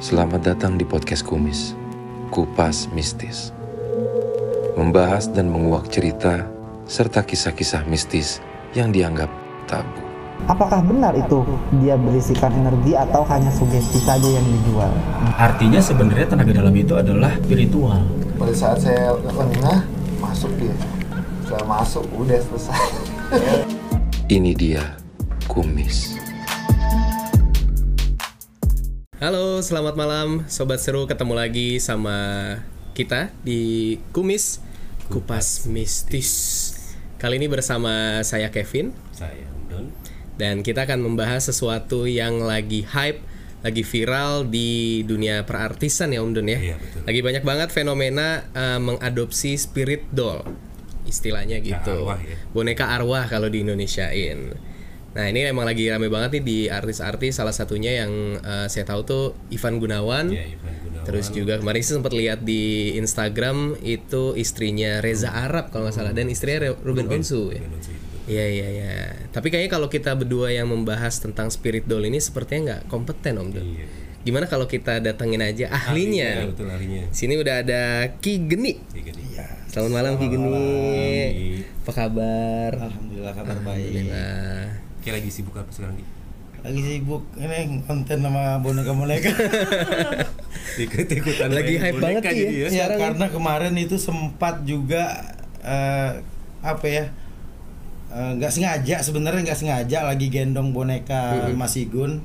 Selamat 0.00 0.40
datang 0.40 0.80
di 0.80 0.88
podcast 0.88 1.20
Kumis, 1.28 1.76
Kupas 2.32 2.88
Mistis. 2.96 3.52
Membahas 4.72 5.28
dan 5.28 5.52
menguak 5.52 5.92
cerita 5.92 6.48
serta 6.88 7.20
kisah-kisah 7.20 7.84
mistis 7.84 8.40
yang 8.72 8.96
dianggap 8.96 9.28
tabu. 9.68 10.00
Apakah 10.48 10.80
benar 10.80 11.12
itu 11.12 11.44
dia 11.84 12.00
berisikan 12.00 12.48
energi 12.64 12.96
atau 12.96 13.28
hanya 13.28 13.52
sugesti 13.52 14.00
saja 14.00 14.24
yang 14.24 14.46
dijual? 14.48 14.88
Artinya 15.36 15.84
sebenarnya 15.84 16.32
tenaga 16.32 16.52
dalam 16.56 16.72
itu 16.72 16.96
adalah 16.96 17.36
spiritual. 17.44 18.00
pada 18.40 18.56
saat 18.56 18.80
saya 18.80 19.12
lengah 19.20 19.84
masuk 20.16 20.48
dia 20.56 20.72
setelah 21.44 21.76
masuk 21.76 22.08
udah 22.16 22.40
selesai 22.40 22.88
Ini 24.32 24.56
dia 24.56 24.96
Kumis. 25.44 26.29
Halo, 29.20 29.60
selamat 29.60 30.00
malam. 30.00 30.28
Sobat 30.48 30.80
Seru 30.80 31.04
ketemu 31.04 31.36
lagi 31.36 31.76
sama 31.76 32.56
kita 32.96 33.28
di 33.44 34.00
Kumis 34.16 34.64
Kupas 35.12 35.68
Mistis. 35.68 36.32
Kali 37.20 37.36
ini 37.36 37.44
bersama 37.44 38.24
saya 38.24 38.48
Kevin. 38.48 38.96
Saya 39.12 39.44
Don. 39.68 39.92
Dan 40.40 40.64
kita 40.64 40.88
akan 40.88 41.04
membahas 41.04 41.52
sesuatu 41.52 42.08
yang 42.08 42.40
lagi 42.40 42.88
hype 42.88 43.20
Lagi 43.60 43.84
viral 43.84 44.48
di 44.48 45.04
dunia 45.04 45.44
perartisan 45.44 46.16
ya 46.16 46.24
Om 46.24 46.32
Don 46.32 46.48
ya. 46.48 46.56
Iya, 46.56 46.76
betul. 46.80 47.04
Lagi 47.04 47.20
banyak 47.20 47.44
banget 47.44 47.68
fenomena 47.76 48.48
eh, 48.56 48.80
mengadopsi 48.80 49.60
spirit 49.60 50.08
doll 50.16 50.48
Istilahnya 51.04 51.60
gitu. 51.60 52.08
Arwah 52.08 52.24
ya. 52.24 52.40
Boneka 52.56 52.88
arwah 52.88 53.28
kalau 53.28 53.52
di 53.52 53.68
Indonesiain 53.68 54.69
Nah 55.10 55.26
ini 55.26 55.42
emang 55.42 55.64
lagi 55.64 55.86
rame 55.86 56.06
banget 56.06 56.38
nih 56.38 56.44
di 56.44 56.58
artis-artis 56.66 57.34
salah 57.34 57.50
satunya 57.50 57.98
yang 58.00 58.12
eh, 58.36 58.66
saya 58.66 58.84
tahu 58.84 59.00
tuh 59.02 59.24
Ivan 59.50 59.76
Gunawan 59.76 60.30
Ya, 60.30 60.46
Ivan 60.46 60.74
Gunawan. 60.80 61.02
Terus 61.02 61.26
juga 61.30 61.58
kemarin 61.58 61.80
sih 61.80 61.92
sempat 61.92 62.12
lihat 62.12 62.40
di 62.40 62.62
Instagram 62.94 63.74
itu 63.80 64.32
istrinya 64.34 65.00
Reza 65.00 65.32
Arab 65.32 65.68
kalau 65.68 65.86
nggak 65.86 65.96
salah 65.96 66.12
dan 66.12 66.28
istrinya 66.28 66.70
Re- 66.70 66.78
Ruben 66.78 67.10
Onsu 67.10 67.50
ya. 67.50 67.58
Iya 68.30 68.44
iya 68.46 68.66
iya. 68.70 68.92
Tapi 69.28 69.50
kayaknya 69.50 69.72
kalau 69.72 69.88
kita 69.88 70.14
berdua 70.14 70.54
yang 70.54 70.70
membahas 70.70 71.18
tentang 71.18 71.50
spirit 71.50 71.82
doll 71.84 72.04
ini 72.04 72.22
sepertinya 72.22 72.78
nggak 72.78 72.82
kompeten 72.86 73.34
Om 73.34 73.48
Don. 73.50 73.66
Iya. 73.66 73.86
Gimana 74.20 74.46
kalau 74.46 74.68
kita 74.68 75.00
datengin 75.00 75.40
aja 75.40 75.66
Iya, 75.66 75.74
ahlinya? 75.74 76.30
betul 76.46 76.68
ahlinya. 76.68 77.08
Sini 77.10 77.34
udah 77.34 77.64
ada 77.64 77.82
Ki 78.20 78.38
Geni. 78.46 78.78
Iya, 78.94 79.02
gini. 79.02 79.22
Selamat 79.66 79.90
malam 79.90 80.12
Ki 80.14 80.26
Geni. 80.28 80.70
Apa 81.82 81.92
kabar? 81.96 82.70
Alhamdulillah 82.78 83.32
kabar 83.32 83.56
baik. 83.64 83.88
Alhamdulillah. 83.88 84.89
Kayak 85.00 85.14
lagi 85.22 85.30
sibuk 85.32 85.56
apa 85.56 85.70
sekarang 85.72 85.96
Ki? 85.96 86.04
Lagi 86.60 86.80
sibuk 86.84 87.24
ini 87.40 87.80
konten 87.88 88.18
sama 88.20 88.60
boneka-boneka. 88.60 89.32
Ikut-ikutan 90.84 91.48
Lagi 91.50 91.74
main 91.76 91.82
hype 91.82 91.96
boneka 91.96 92.20
banget, 92.20 92.22
jadi 92.36 92.44
ya. 92.44 92.52
ya 92.52 92.68
Sekarang 92.68 92.98
karena 93.00 93.26
kemarin 93.32 93.74
itu 93.80 93.96
sempat 93.96 94.60
juga 94.68 95.34
eh, 95.64 96.20
apa 96.60 96.86
ya? 96.86 97.04
eh, 98.10 98.30
nggak 98.36 98.52
sengaja 98.52 98.96
sebenarnya 99.00 99.40
nggak 99.46 99.60
sengaja 99.60 100.04
lagi 100.04 100.26
gendong 100.28 100.76
boneka 100.76 101.48
Mas 101.56 101.76
Igun. 101.80 102.20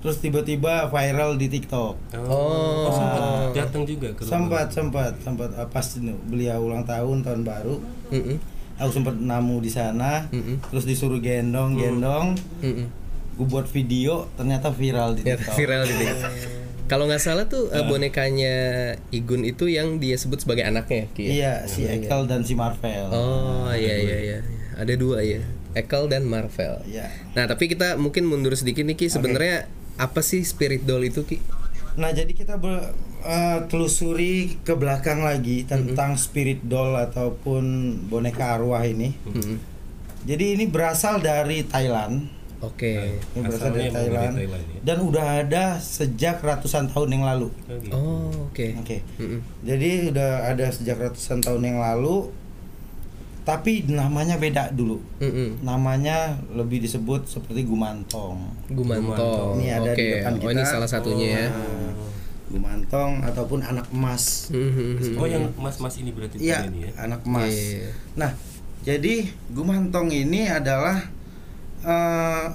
Terus 0.00 0.24
tiba-tiba 0.24 0.88
viral 0.88 1.36
di 1.36 1.52
TikTok. 1.52 1.94
Oh. 2.16 2.88
Oh, 2.88 2.88
sempat 2.88 3.52
datang 3.52 3.84
juga 3.84 4.08
ke. 4.16 4.24
Sempat 4.24 4.72
sempat 4.72 5.12
sempat 5.20 5.52
pas 5.68 5.86
beliau 6.24 6.64
ulang 6.64 6.88
tahun 6.88 7.20
tahun 7.20 7.40
baru. 7.44 7.76
Mm-mm. 8.08 8.57
Aku 8.78 8.90
sempat 8.94 9.18
namu 9.18 9.58
di 9.58 9.70
sana. 9.70 10.30
Mm-mm. 10.30 10.62
Terus 10.70 10.86
disuruh 10.86 11.18
gendong, 11.18 11.74
gendong. 11.74 12.38
Mm-mm. 12.62 12.86
Gue 13.34 13.46
buat 13.46 13.66
video 13.66 14.30
ternyata 14.38 14.70
viral 14.70 15.18
di 15.18 15.26
TikTok. 15.26 15.54
viral 15.58 15.82
di 15.86 15.94
TikTok. 15.94 16.32
Kalau 16.88 17.04
nggak 17.04 17.20
salah 17.20 17.44
tuh 17.44 17.68
eh, 17.68 17.84
bonekanya 17.84 18.54
Igun 19.12 19.44
itu 19.44 19.68
yang 19.68 20.00
dia 20.00 20.16
sebut 20.16 20.40
sebagai 20.40 20.64
anaknya, 20.64 21.04
Ki. 21.12 21.28
ya? 21.28 21.28
Iya, 21.28 21.52
si 21.68 21.84
Ekel 21.84 22.24
dan 22.24 22.48
si 22.48 22.56
Marvel. 22.56 23.12
Oh 23.12 23.68
iya 23.76 23.94
iya 23.98 24.16
iya. 24.24 24.38
Ada 24.78 24.96
dua 24.96 25.20
ya. 25.20 25.44
Ekel 25.76 26.08
dan 26.08 26.24
Marvel. 26.24 26.80
Iya. 26.88 27.12
Nah 27.36 27.44
tapi 27.44 27.68
kita 27.68 28.00
mungkin 28.00 28.24
mundur 28.24 28.56
sedikit 28.56 28.88
nih 28.88 28.96
Ki. 28.96 29.06
Sebenarnya 29.12 29.68
apa 30.00 30.24
sih 30.24 30.40
spirit 30.46 30.88
doll 30.88 31.04
itu 31.04 31.28
Ki? 31.28 31.42
Nah, 31.96 32.10
jadi 32.12 32.30
kita 32.30 32.60
ber- 32.60 32.92
eh, 33.18 33.58
telusuri 33.66 34.60
ke 34.60 34.74
belakang 34.74 35.22
lagi 35.22 35.64
tentang 35.64 36.14
spirit 36.14 36.62
doll 36.62 36.94
ataupun 36.94 37.64
boneka 38.06 38.54
arwah 38.54 38.84
ini. 38.84 39.16
Mm-mm. 39.24 39.56
Jadi 40.22 40.58
ini 40.58 40.64
berasal 40.66 41.18
dari 41.18 41.64
Thailand. 41.64 42.28
Oke. 42.58 43.22
Ini 43.34 43.40
berasal 43.40 43.70
dari 43.70 43.86
emang 43.86 43.94
dari 43.94 43.94
Thailand. 43.94 44.34
Thailand 44.34 44.64
ya. 44.66 44.80
Dan 44.82 44.98
udah 45.06 45.26
ada 45.40 45.64
sejak 45.78 46.42
ratusan 46.42 46.90
tahun 46.90 47.08
yang 47.14 47.24
lalu. 47.24 47.48
Oh, 47.54 47.78
gitu. 47.78 47.92
Oh 47.94 48.30
oke. 48.50 48.66
Oke. 48.82 48.96
Mm-mm. 49.16 49.40
Jadi 49.62 49.90
udah 50.10 50.30
ada 50.50 50.66
sejak 50.68 50.98
ratusan 50.98 51.38
tahun 51.38 51.62
yang 51.64 51.78
lalu. 51.78 52.34
Tapi 53.48 53.88
namanya 53.88 54.36
beda 54.36 54.68
dulu. 54.68 55.00
Mm-mm. 55.18 55.64
Namanya 55.64 56.36
lebih 56.52 56.84
disebut 56.84 57.24
seperti 57.24 57.64
gumantong. 57.64 58.44
Gumantong. 58.68 59.56
Ini 59.56 59.66
ada 59.72 59.90
Oke. 59.90 60.04
di 60.04 60.12
depan 60.20 60.32
Oh 60.36 60.52
ini 60.52 60.60
kita. 60.60 60.68
salah 60.68 60.84
satunya 60.84 61.28
ya. 61.32 61.46
Nah, 61.48 61.96
gumantong 62.48 63.24
ataupun 63.24 63.60
anak 63.60 63.88
emas. 63.88 64.52
Mhm. 64.52 65.16
Oh, 65.16 65.24
yang 65.24 65.48
mas-mas 65.56 65.96
ini 65.96 66.12
berarti 66.12 66.36
Iya, 66.40 66.60
bukan 66.60 66.68
ini 66.70 66.80
ya? 66.84 66.90
anak 67.00 67.20
emas. 67.24 67.48
Iya. 67.48 67.88
Nah, 68.16 68.30
jadi 68.80 69.14
gumantong 69.48 70.08
ini 70.08 70.44
adalah 70.44 71.08
eh, 71.80 72.46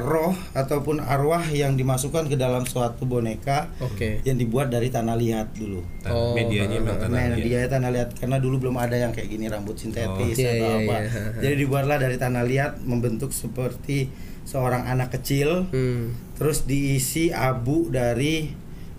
roh 0.00 0.32
ataupun 0.52 0.98
arwah 0.98 1.44
yang 1.46 1.74
dimasukkan 1.74 2.26
ke 2.26 2.34
dalam 2.34 2.64
suatu 2.64 3.04
boneka 3.04 3.68
Oke. 3.78 4.20
yang 4.22 4.34
dibuat 4.34 4.68
dari 4.68 4.88
tanah 4.88 5.14
liat 5.14 5.52
dulu. 5.52 5.80
Oh, 6.04 6.32
medianya 6.32 6.76
memang 6.76 6.98
tanah 6.98 7.12
Nah, 7.12 7.26
liat. 7.32 7.44
dia 7.44 7.60
tanah 7.66 7.90
liat 7.90 8.08
karena 8.14 8.36
dulu 8.36 8.56
belum 8.58 8.76
ada 8.76 8.94
yang 8.94 9.10
kayak 9.10 9.28
gini 9.28 9.46
rambut 9.46 9.74
sintetis 9.74 10.34
Oh. 10.34 10.42
Iya, 10.42 10.50
atau 10.56 10.66
iya, 10.66 10.76
apa. 10.82 10.94
iya. 10.98 11.22
Jadi 11.40 11.54
dibuatlah 11.60 11.96
dari 11.96 12.16
tanah 12.16 12.42
liat 12.42 12.72
membentuk 12.82 13.30
seperti 13.30 14.10
seorang 14.42 14.82
anak 14.84 15.12
kecil 15.12 15.68
Hmm. 15.68 16.16
terus 16.34 16.64
diisi 16.64 17.30
abu 17.30 17.86
dari 17.86 18.50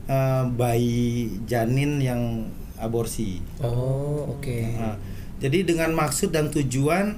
eh, 0.04 0.44
bayi 0.48 1.30
janin 1.44 1.98
yang 1.98 2.48
aborsi. 2.76 3.38
Oh 3.60 4.28
oke. 4.32 4.58
Nah, 4.74 4.98
jadi 5.38 5.64
dengan 5.64 5.94
maksud 5.94 6.30
dan 6.30 6.50
tujuan 6.50 7.16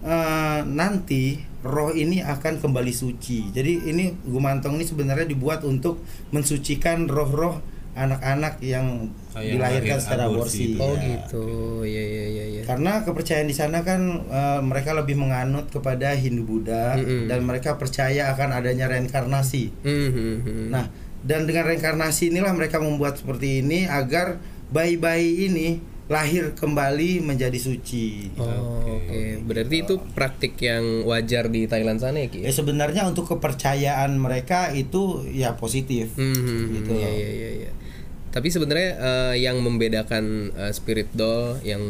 eh, 0.00 0.60
nanti 0.62 1.40
roh 1.66 1.90
ini 1.90 2.22
akan 2.22 2.56
kembali 2.56 2.90
suci. 2.90 3.50
Jadi 3.50 3.84
ini 3.84 4.14
gumantong 4.22 4.74
ini 4.74 4.84
sebenarnya 4.84 5.26
dibuat 5.26 5.60
untuk 5.62 6.00
mensucikan 6.30 7.04
roh-roh 7.06 7.58
anak-anak 7.92 8.60
yang 8.60 9.08
Oh, 9.32 9.40
yang 9.40 9.56
dilahirkan 9.56 9.96
lahir 9.96 10.00
secara 10.00 10.22
aborsi 10.26 10.36
aborsi. 10.36 10.64
itu. 10.68 10.80
Oh 10.80 10.92
Ya. 10.92 11.04
gitu. 11.06 11.44
Iya 11.82 12.02
iya 12.04 12.24
iya 12.26 12.44
iya. 12.46 12.62
Karena 12.62 12.92
kepercayaan 13.02 13.44
di 13.44 13.52
sana 13.52 13.80
kan 13.80 14.00
eh, 14.22 14.60
mereka 14.60 14.92
lebih 14.92 15.16
menganut 15.16 15.68
kepada 15.68 16.12
Hindu 16.12 16.44
Buddha 16.44 16.96
Mm-mm. 16.96 17.24
dan 17.26 17.40
mereka 17.42 17.74
percaya 17.74 18.30
akan 18.30 18.52
adanya 18.54 18.86
reinkarnasi. 18.86 19.72
Mhm. 19.82 20.68
Nah, 20.68 20.88
dan 21.20 21.44
dengan 21.44 21.66
reinkarnasi 21.66 22.30
inilah 22.30 22.52
mereka 22.52 22.78
membuat 22.78 23.16
seperti 23.16 23.60
ini 23.60 23.84
agar 23.84 24.40
bayi-bayi 24.68 25.48
ini 25.48 25.80
lahir 26.06 26.54
kembali 26.54 27.18
menjadi 27.18 27.58
suci. 27.58 28.30
Oh, 28.38 28.86
oke. 28.86 29.42
Berarti 29.42 29.76
itu 29.82 29.94
praktik 30.14 30.54
yang 30.62 31.02
wajar 31.02 31.50
di 31.50 31.66
Thailand 31.66 31.98
sana 31.98 32.22
ya, 32.22 32.30
Ki? 32.30 32.46
Ya 32.46 32.54
sebenarnya 32.54 33.02
untuk 33.10 33.26
kepercayaan 33.26 34.14
mereka 34.14 34.70
itu 34.70 35.26
ya 35.34 35.58
positif. 35.58 36.14
Hmm, 36.14 36.70
Gitu 36.70 36.94
iya, 36.94 37.10
iya, 37.10 37.28
iya, 37.30 37.50
iya. 37.66 37.70
Tapi 38.30 38.52
sebenarnya 38.52 38.90
eh, 39.00 39.34
yang 39.42 39.58
membedakan 39.64 40.54
eh, 40.54 40.70
spirit 40.70 41.10
doll 41.10 41.58
yang 41.66 41.82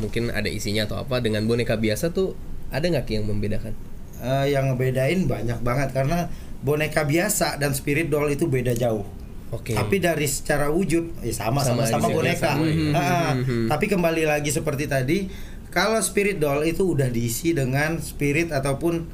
mungkin 0.00 0.32
ada 0.32 0.48
isinya 0.48 0.88
atau 0.88 1.04
apa 1.04 1.20
dengan 1.20 1.44
boneka 1.44 1.76
biasa 1.76 2.16
tuh 2.16 2.32
ada 2.72 2.88
nggak 2.88 3.04
Ki 3.04 3.20
yang 3.20 3.28
membedakan? 3.28 3.76
Eh, 4.24 4.46
yang 4.56 4.72
ngebedain 4.72 5.28
banyak 5.28 5.60
banget 5.60 5.92
karena 5.92 6.32
boneka 6.64 7.04
biasa 7.04 7.60
dan 7.60 7.76
spirit 7.76 8.08
doll 8.08 8.32
itu 8.32 8.48
beda 8.48 8.72
jauh. 8.72 9.04
Oke. 9.48 9.72
Tapi 9.72 9.96
dari 9.96 10.24
secara 10.24 10.68
wujud 10.68 11.20
ya 11.20 11.32
sama 11.32 11.60
Sama 11.60 11.82
sama 11.82 12.04
sama 12.04 12.08
boneka. 12.12 12.52
sama, 12.52 12.64
iya. 12.64 12.92
Ah, 12.92 13.32
Mhm. 13.32 13.64
Tapi 13.66 13.84
kembali 13.86 14.22
lagi 14.22 14.48
seperti 14.48 14.84
tadi, 14.84 15.24
kalau 15.68 15.96
spirit 15.98 16.36
doll 16.36 16.60
itu 16.62 16.84
udah 16.84 17.08
diisi 17.08 17.52
dengan 17.52 17.96
spirit 17.96 18.50
ataupun 18.50 19.08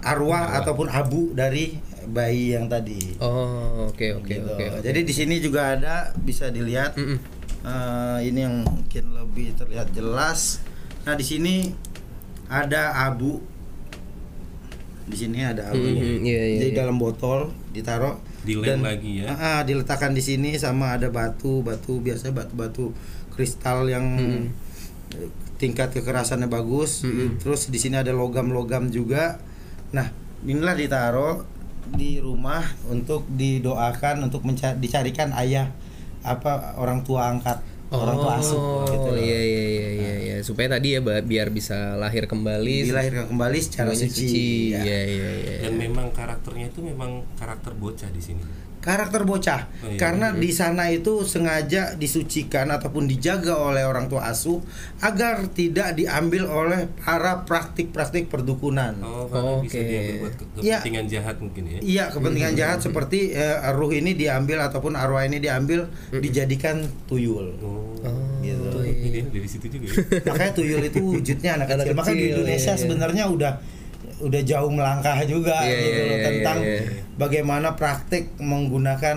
arwah 0.00 0.54
ataupun 0.54 0.86
abu 0.86 1.32
dari 1.32 1.80
bayi 2.06 2.52
yang 2.52 2.66
tadi. 2.66 3.16
Oh, 3.18 3.88
oke 3.88 4.06
oke 4.14 4.28
Gitu. 4.30 4.44
oke. 4.46 4.80
Jadi 4.80 5.00
di 5.02 5.12
sini 5.12 5.34
juga 5.38 5.72
ada 5.72 5.94
bisa 6.14 6.48
dilihat. 6.48 6.92
Mm-mm. 6.94 7.18
Eh, 7.58 8.18
ini 8.24 8.38
yang 8.40 8.62
mungkin 8.62 9.04
lebih 9.10 9.52
terlihat 9.54 9.90
jelas. 9.90 10.60
Nah 11.02 11.12
di 11.12 11.24
sini 11.24 11.72
ada 12.46 12.92
abu. 13.02 13.40
Di 15.04 15.16
sini 15.16 15.40
ada 15.40 15.68
abu. 15.68 15.80
Mm-mm, 15.80 16.20
iya, 16.22 16.42
iya, 16.46 16.58
Jadi 16.60 16.70
iya. 16.70 16.78
dalam 16.78 16.96
botol 16.96 17.50
ditaruh. 17.72 18.20
Dilem 18.40 18.80
lagi 18.80 19.20
ya. 19.20 19.30
Ah, 19.30 19.60
diletakkan 19.62 20.10
di 20.10 20.20
sini 20.20 20.54
sama 20.54 20.94
ada 20.94 21.08
batu, 21.08 21.60
batu 21.60 21.98
biasa 21.98 22.30
batu-batu 22.30 22.94
kristal 23.30 23.86
yang 23.86 24.04
eh, 24.18 25.28
tingkat 25.56 25.90
kekerasannya 25.90 26.46
bagus. 26.46 27.02
Terus 27.36 27.66
di 27.66 27.76
sini 27.76 27.96
ada 27.96 28.10
logam-logam 28.10 28.88
juga. 28.88 29.38
Nah 29.90 30.08
inilah 30.40 30.74
ditaruh 30.74 31.42
di 31.88 32.18
rumah 32.18 32.60
untuk 32.86 33.24
didoakan 33.28 34.22
untuk 34.22 34.44
menca- 34.44 34.76
dicarikan 34.76 35.32
ayah 35.34 35.72
apa 36.20 36.76
orang 36.76 37.00
tua 37.00 37.32
angkat 37.32 37.58
orang 37.88 38.16
tua 38.16 38.32
asuh 38.36 38.60
gitu 38.84 39.08
Oh 39.08 39.16
loh. 39.16 39.16
iya 39.16 39.40
iya 39.40 39.64
iya 39.64 39.88
iya 39.96 40.27
iya 40.38 40.40
supaya 40.40 40.70
tadi 40.70 40.94
ya 40.94 41.00
biar 41.02 41.50
bisa 41.50 41.92
lahir 41.94 42.24
kembali 42.24 42.86
dilahirkan 42.86 43.26
kembali 43.26 43.58
secara 43.58 43.90
semuanya 43.90 44.06
suci, 44.08 44.46
ya. 44.70 44.80
Iya 44.80 45.00
iya 45.04 45.28
iya. 45.34 45.54
Dan 45.60 45.74
memang 45.76 46.06
karakternya 46.10 46.66
itu 46.68 46.80
memang 46.80 47.10
karakter 47.34 47.74
bocah 47.74 48.06
di 48.08 48.22
sini. 48.22 48.42
karakter 48.78 49.26
bocah 49.26 49.66
Oh, 49.82 49.90
iya. 49.90 49.98
karena 49.98 50.30
di 50.32 50.48
sana 50.48 50.86
itu 50.86 51.20
sengaja 51.22 51.92
disucikan 51.92 52.70
ataupun 52.70 53.04
dijaga 53.04 53.58
oleh 53.58 53.82
orang 53.82 54.06
tua 54.06 54.22
asuh 54.24 54.62
agar 54.98 55.50
tidak 55.50 55.92
diambil 55.92 56.46
oleh 56.46 56.86
para 56.96 57.42
praktik-praktik 57.42 58.30
perdukunan. 58.30 58.94
Oh, 59.02 59.60
bisa 59.60 59.82
Oke. 59.82 60.30
ke- 60.30 60.62
Iya. 60.62 60.78
kepentingan 60.78 61.06
jahat 61.10 61.36
mungkin 61.36 61.62
ya. 61.66 61.78
Iya 61.82 62.04
kepentingan 62.08 62.54
jahat 62.54 62.78
seperti 62.80 63.34
eh, 63.34 63.58
ruh 63.74 63.90
ini 63.90 64.14
diambil 64.14 64.62
ataupun 64.62 64.94
arwah 64.94 65.26
ini 65.26 65.36
diambil 65.36 65.90
dijadikan 66.14 66.78
tuyul. 67.04 67.58
Oh. 67.60 67.98
Gitu. 68.56 68.78
Ini 68.80 69.08
dia 69.12 69.24
dari 69.28 69.48
situ 69.48 69.66
juga 69.68 69.84
ya. 69.84 69.94
Makanya 70.32 70.52
tuyul 70.54 70.82
itu 70.84 70.98
wujudnya 71.02 71.50
anak, 71.60 71.66
kecil. 71.74 71.92
Makanya 71.92 72.16
di 72.16 72.26
Indonesia 72.32 72.72
iya. 72.72 72.80
sebenarnya 72.80 73.24
udah 73.28 73.52
udah 74.18 74.42
jauh 74.42 74.70
melangkah 74.72 75.18
juga 75.24 75.62
Iya, 75.62 75.76
gitu 75.78 75.90
iya, 75.94 76.02
loh 76.02 76.16
iya, 76.18 76.26
tentang 76.26 76.58
iya. 76.62 76.80
bagaimana 77.14 77.68
praktik 77.78 78.34
menggunakan 78.38 79.16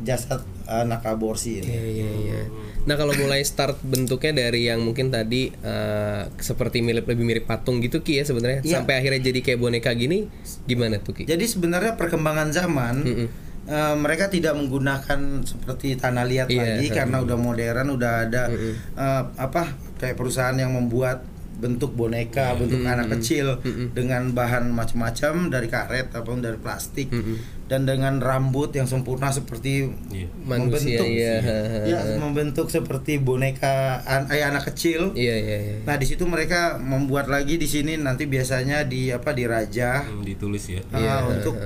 jasad 0.00 0.40
anak 0.70 1.02
aborsi 1.02 1.58
ini. 1.60 1.66
Iya 1.66 1.82
iya 1.84 2.10
iya. 2.14 2.40
Nah 2.80 2.96
kalau 2.96 3.12
mulai 3.12 3.44
start 3.44 3.82
bentuknya 3.84 4.46
dari 4.46 4.70
yang 4.70 4.80
mungkin 4.80 5.12
tadi 5.12 5.50
eh, 5.52 6.22
seperti 6.38 6.80
mirip 6.80 7.04
lebih 7.04 7.26
mirip 7.26 7.44
patung 7.44 7.82
gitu 7.84 8.00
ki 8.00 8.22
ya 8.22 8.24
sebenarnya 8.24 8.64
Iya. 8.64 8.80
sampai 8.80 9.02
akhirnya 9.02 9.20
jadi 9.20 9.40
kayak 9.44 9.58
boneka 9.60 9.90
gini 9.92 10.30
gimana 10.64 10.96
tuh 11.02 11.12
ki? 11.12 11.24
Jadi 11.28 11.44
sebenarnya 11.44 11.98
perkembangan 11.98 12.48
zaman 12.54 12.94
Mm-mm. 13.04 13.28
Eh, 13.62 13.94
mereka 13.94 14.26
tidak 14.26 14.54
menggunakan 14.54 15.20
seperti 15.42 15.94
tanah 15.94 16.24
liat 16.24 16.46
Iya, 16.46 16.78
lagi 16.78 16.86
mm. 16.88 16.94
karena 16.94 17.16
udah 17.18 17.36
modern, 17.36 17.86
udah 17.90 18.12
ada 18.24 18.42
Mm-mm. 18.46 18.74
eh, 18.94 19.22
apa 19.36 19.62
kayak 19.96 20.14
perusahaan 20.14 20.54
yang 20.54 20.70
membuat 20.70 21.26
bentuk 21.52 21.92
boneka, 21.92 22.56
bentuk 22.56 22.80
anak 22.82 23.12
kecil 23.12 23.60
Mm-mm. 23.60 23.92
dengan 23.92 24.32
bahan 24.32 24.72
macam-macam 24.72 25.52
dari 25.52 25.68
karet 25.68 26.08
ataupun 26.08 26.40
dari 26.40 26.56
plastik 26.56 27.12
Mm-mm. 27.12 27.68
dan 27.68 27.84
dengan 27.84 28.16
rambut 28.16 28.72
yang 28.72 28.88
sempurna 28.88 29.28
seperti 29.28 29.92
Iya. 30.08 30.24
Manusia, 30.40 31.04
iya. 31.04 31.36
ya, 31.84 31.98
membentuk 32.16 32.66
seperti 32.66 33.20
boneka 33.20 34.00
an- 34.00 34.26
eh, 34.26 34.40
anak 34.40 34.72
kecil. 34.72 35.12
Iya 35.12 35.36
iya 35.36 35.56
iya. 35.60 35.76
Nah 35.84 35.94
di 35.94 36.08
situ 36.08 36.24
mereka 36.24 36.80
membuat 36.80 37.28
lagi 37.28 37.54
di 37.54 37.68
sini 37.68 37.92
nanti 37.94 38.24
biasanya 38.24 38.88
di 38.88 39.12
apa 39.12 39.30
di 39.30 39.44
raja 39.44 40.00
Hmm, 40.02 40.24
ditulis 40.24 40.64
ya. 40.64 40.80
ah, 40.88 40.96
Iya, 40.96 41.14
untuk 41.28 41.60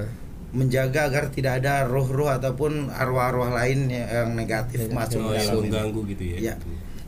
menjaga 0.54 1.00
agar 1.04 1.28
tidak 1.28 1.58
ada 1.58 1.82
roh-roh 1.82 2.30
ataupun 2.30 2.88
arwah-arwah 2.88 3.50
lain 3.54 3.90
yang 3.90 4.32
negatif 4.32 4.86
masuk 4.88 5.20
Oh, 5.20 5.28
ke 5.28 5.36
dalam 5.36 5.52
ini. 5.52 5.62
mengganggu 5.66 6.00
gitu 6.08 6.22
ya. 6.24 6.36
Iya. 6.40 6.54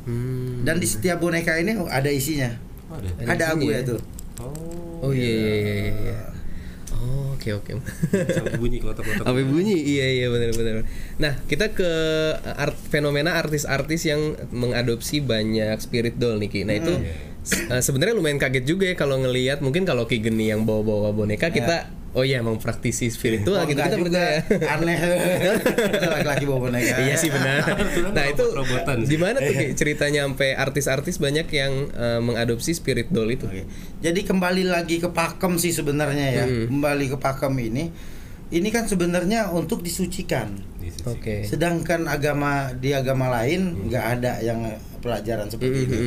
Hmm. 0.02 0.62
Dan 0.62 0.76
di 0.76 0.86
setiap 0.86 1.18
boneka 1.18 1.54
ini 1.54 1.72
ada 1.80 2.10
isinya. 2.10 2.50
Oh, 2.86 2.94
ada. 2.94 3.08
Ada 3.16 3.30
Ada, 3.32 3.44
abu 3.52 3.64
ya 3.64 3.74
ya? 3.76 3.80
tuh. 3.84 4.00
Oh. 4.38 4.52
Oh 5.00 5.10
iya 5.10 5.26
iya 5.30 5.54
iya 5.54 5.74
iya. 5.76 5.92
iya. 6.04 6.18
Oh 6.92 7.32
oke 7.32 7.50
oke. 7.54 7.70
Sampai 8.26 8.56
bunyi 8.56 8.78
kelotok-kelotok. 8.78 9.24
Apa 9.24 9.40
bunyi? 9.44 9.76
Iya 9.76 10.06
iya 10.12 10.26
benar 10.26 10.50
benar. 10.52 10.74
Nah 11.16 11.32
kita 11.44 11.70
ke 11.70 11.90
art 12.48 12.74
fenomena 12.84 13.36
artis-artis 13.36 14.02
yang 14.04 14.20
mengadopsi 14.50 15.20
banyak 15.20 15.76
spirit 15.78 16.16
doll 16.16 16.36
nih 16.36 16.48
Ki. 16.48 16.60
Nah 16.62 16.74
itu 16.74 16.92
se- 17.42 17.62
eh, 17.64 17.78
sebenarnya 17.78 18.14
lumayan 18.14 18.36
kaget 18.36 18.64
juga 18.64 18.84
ya 18.84 18.94
kalau 18.94 19.18
ngelihat 19.18 19.60
mungkin 19.60 19.82
kalau 19.82 20.04
Ki 20.04 20.18
Geni 20.18 20.48
yang 20.48 20.62
bawa-bawa 20.62 21.12
boneka 21.12 21.48
kita 21.48 21.86
oh 22.16 22.24
iya 22.24 22.40
emang 22.40 22.56
praktisi 22.56 23.06
spiritual 23.06 23.60
Oh, 23.60 23.64
gitu 23.64 23.76
kita 23.76 23.92
juga. 23.92 24.02
percaya. 24.02 24.40
Aneh. 24.72 24.96
Laki-laki 26.16 26.44
bawa 26.44 26.58
boneka. 26.64 26.96
iya 26.98 27.14
sih 27.14 27.28
benar. 27.28 27.60
Nah 28.10 28.24
itu 28.24 28.44
gimana 29.06 29.36
tuh 29.38 29.52
Ki 29.52 29.66
ceritanya 29.74 30.24
sampai 30.24 30.52
artis-artis 30.52 31.16
banyak 31.16 31.46
yang 31.50 31.72
eh, 31.90 32.18
mengadopsi 32.18 32.72
spirit 32.72 33.08
doll 33.08 33.28
itu? 33.28 33.44
Oke. 33.44 33.68
Jadi 34.00 34.20
kembali 34.22 34.64
lagi 34.64 34.96
ke 34.96 35.08
pakem 35.08 35.56
sih 35.56 35.70
sebenarnya 35.70 36.26
ya. 36.32 36.44
Hmm. 36.44 36.72
Kembali 36.72 37.04
ke 37.06 37.16
pakem 37.16 37.52
ini. 37.58 37.92
Ini 38.46 38.68
kan 38.70 38.86
sebenarnya 38.86 39.50
untuk 39.50 39.82
disucikan. 39.82 40.54
Oke. 41.04 41.42
Sedangkan 41.42 42.06
agama 42.06 42.70
di 42.72 42.90
agama 42.90 43.26
Hmm. 43.26 43.34
lain 43.34 43.60
nggak 43.86 44.04
ada 44.16 44.32
yang 44.38 44.60
pelajaran 44.96 45.46
seperti 45.46 45.84
ini. 45.84 45.98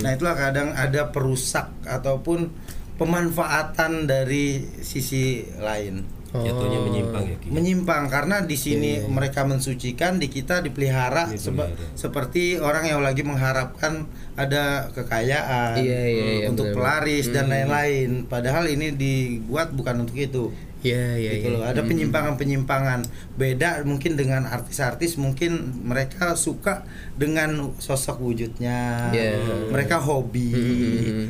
Nah 0.00 0.12
itulah 0.12 0.32
kadang 0.32 0.70
ada 0.70 1.08
perusak 1.08 1.66
ataupun 1.82 2.52
pemanfaatan 2.96 4.04
dari 4.04 4.46
sisi 4.80 5.24
lain. 5.56 6.04
Jatuhnya 6.36 6.80
menyimpang 6.82 7.24
ya. 7.24 7.36
Ki? 7.38 7.48
Menyimpang 7.48 8.02
karena 8.06 8.44
di 8.44 8.54
sini 8.54 9.00
Iya, 9.00 9.08
mereka 9.08 9.48
mensucikan, 9.48 10.20
di 10.20 10.28
kita 10.28 10.60
dipelihara 10.60 11.32
seba- 11.32 11.64
Dipelihara. 11.64 11.96
seperti 11.96 12.44
orang 12.58 12.84
yang 12.84 13.00
lagi 13.00 13.24
mengharapkan 13.24 14.04
ada 14.34 14.92
kekayaan 14.92 15.80
Iya, 15.80 16.02
iya, 16.04 16.24
iya, 16.34 16.46
untuk 16.46 16.68
benar-benar. 16.68 17.00
pelaris 17.00 17.26
dan 17.32 17.46
lain-lain. 17.48 18.10
Padahal 18.26 18.68
ini 18.68 18.92
dibuat 18.92 19.72
bukan 19.72 20.04
untuk 20.04 20.18
itu. 20.18 20.52
Iya 20.86 21.18
iya 21.18 21.30
gitu 21.42 21.50
iya. 21.50 21.56
loh. 21.58 21.64
Ada 21.66 21.82
penyimpangan-penyimpangan. 21.82 23.00
Beda 23.34 23.82
mungkin 23.82 24.14
dengan 24.14 24.46
artis-artis 24.46 25.18
mungkin 25.18 25.82
mereka 25.82 26.38
suka 26.38 26.86
dengan 27.18 27.74
sosok 27.82 28.22
wujudnya. 28.22 29.10
Iya. 29.10 29.42
Mereka 29.74 29.98
hobi. 29.98 30.52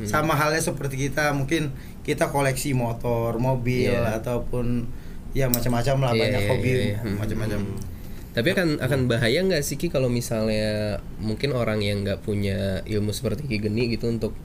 Sama 0.05 0.37
halnya 0.37 0.61
seperti 0.61 1.09
kita 1.09 1.33
mungkin 1.33 1.73
kita 2.05 2.31
koleksi 2.31 2.71
motor, 2.77 3.35
mobil 3.41 3.91
Iya. 3.91 4.23
ataupun 4.23 4.87
ya 5.37 5.51
macam-macam 5.53 5.97
lah 6.01 6.13
Iya, 6.15 6.23
banyak 6.23 6.43
iya, 6.43 6.51
hobi 6.55 6.71
iya. 6.71 6.99
Hmm. 7.03 7.17
macam-macam. 7.19 7.61
Tapi 8.37 8.49
akan 8.53 8.69
akan 8.85 9.01
bahaya 9.09 9.41
nggak 9.41 9.65
sih 9.65 9.81
Ki 9.81 9.89
kalau 9.89 10.13
misalnya 10.13 11.01
mungkin 11.19 11.57
orang 11.57 11.81
yang 11.81 12.05
nggak 12.05 12.21
punya 12.21 12.85
ilmu 12.85 13.11
seperti 13.11 13.49
Ki 13.49 13.57
Geni 13.61 13.89
gitu 13.89 14.13
untuk 14.13 14.37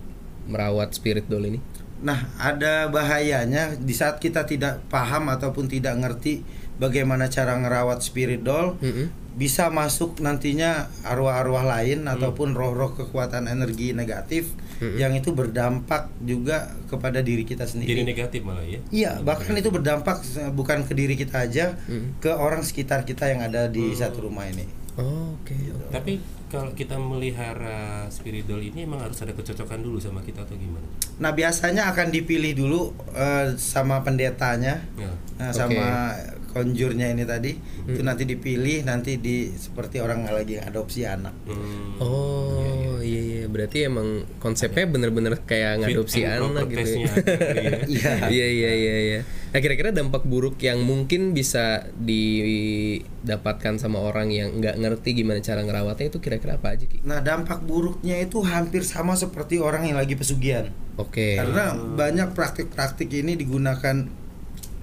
merawat 0.48 0.96
spirit 0.96 1.28
doll 1.28 1.44
ini? 1.48 1.60
Nah, 2.02 2.30
ada 2.42 2.90
bahayanya 2.90 3.78
di 3.78 3.94
saat 3.94 4.18
kita 4.18 4.50
tidak 4.50 4.82
paham 4.90 5.30
ataupun 5.30 5.70
tidak 5.70 5.98
ngerti 6.02 6.42
bagaimana 6.82 7.30
cara 7.30 7.54
ngerawat 7.62 8.02
spirit 8.02 8.42
doll, 8.42 8.74
Mm-mm. 8.82 9.14
bisa 9.38 9.70
masuk 9.70 10.18
nantinya 10.18 10.90
arwah-arwah 11.06 11.62
lain 11.64 12.10
ataupun 12.10 12.58
roh-roh 12.58 12.98
kekuatan 12.98 13.46
energi 13.46 13.94
negatif 13.94 14.50
yang 14.82 15.14
itu 15.14 15.30
berdampak 15.30 16.10
juga 16.26 16.74
kepada 16.90 17.22
diri 17.22 17.46
kita 17.46 17.70
Jadi 17.70 17.86
sendiri. 17.86 18.02
negatif 18.02 18.42
malah 18.42 18.66
ya. 18.66 18.82
Iya, 18.90 19.12
bahkan 19.22 19.54
itu 19.54 19.70
berdampak 19.70 20.26
bukan 20.58 20.90
ke 20.90 20.98
diri 20.98 21.14
kita 21.14 21.46
aja, 21.46 21.78
ke 22.18 22.34
orang 22.34 22.66
sekitar 22.66 23.06
kita 23.06 23.30
yang 23.30 23.46
ada 23.46 23.70
di 23.70 23.94
satu 23.94 24.26
rumah 24.26 24.50
ini. 24.50 24.66
Oh, 25.00 25.40
oke. 25.40 25.56
oke. 25.56 25.92
Tapi 25.94 26.20
kalau 26.52 26.76
kita 26.76 27.00
melihara 27.00 28.12
spirit 28.12 28.44
doll 28.44 28.60
ini 28.60 28.84
emang 28.84 29.00
harus 29.00 29.24
ada 29.24 29.32
kecocokan 29.32 29.80
dulu 29.80 30.04
sama 30.04 30.20
kita 30.20 30.44
atau 30.44 30.60
gimana? 30.60 30.84
Nah, 31.24 31.32
biasanya 31.32 31.88
akan 31.96 32.12
dipilih 32.12 32.52
dulu 32.58 32.92
eh, 33.16 33.56
sama 33.56 34.04
pendetanya. 34.04 34.84
Ya. 35.00 35.12
Nah, 35.40 35.52
sama 35.56 36.12
konjurnya 36.52 37.08
ini 37.16 37.24
tadi 37.24 37.56
itu 37.88 38.02
nanti 38.04 38.28
dipilih 38.28 38.84
nanti 38.84 39.18
di 39.18 39.48
seperti 39.56 40.04
orang 40.04 40.28
lagi 40.28 40.60
adopsi 40.60 41.08
anak. 41.08 41.32
Hmm. 41.48 41.96
Oh 42.04 43.00
iya 43.02 43.22
iya 43.24 43.44
berarti 43.48 43.88
emang 43.88 44.28
konsepnya 44.38 44.86
bener-bener 44.86 45.40
kayak 45.48 45.82
ngadopsi 45.82 46.28
anak 46.28 46.68
gitu 46.70 46.92
ya. 47.02 47.08
kali 47.08 47.08
ya. 47.08 47.14
Iya. 47.92 48.12
Iya 48.28 48.48
iya 48.52 48.72
iya 48.76 48.96
iya. 49.00 49.20
Nah 49.52 49.60
kira-kira 49.60 49.92
dampak 49.92 50.24
buruk 50.24 50.56
yang 50.64 50.80
mungkin 50.88 51.36
bisa 51.36 51.92
didapatkan 52.00 53.76
sama 53.76 54.00
orang 54.00 54.32
yang 54.32 54.64
nggak 54.64 54.80
ngerti 54.80 55.12
gimana 55.12 55.44
cara 55.44 55.60
ngerawatnya 55.68 56.08
itu 56.08 56.20
kira-kira 56.24 56.56
apa 56.56 56.72
aja 56.72 56.88
Ki? 56.88 57.04
Nah, 57.04 57.20
dampak 57.20 57.60
buruknya 57.68 58.16
itu 58.24 58.40
hampir 58.48 58.88
sama 58.88 59.20
seperti 59.20 59.60
orang 59.60 59.92
yang 59.92 60.00
lagi 60.00 60.16
pesugihan. 60.16 60.72
Oke. 60.96 61.36
Karena 61.36 61.76
banyak 61.76 62.32
praktik-praktik 62.32 63.12
ini 63.12 63.36
digunakan 63.36 64.08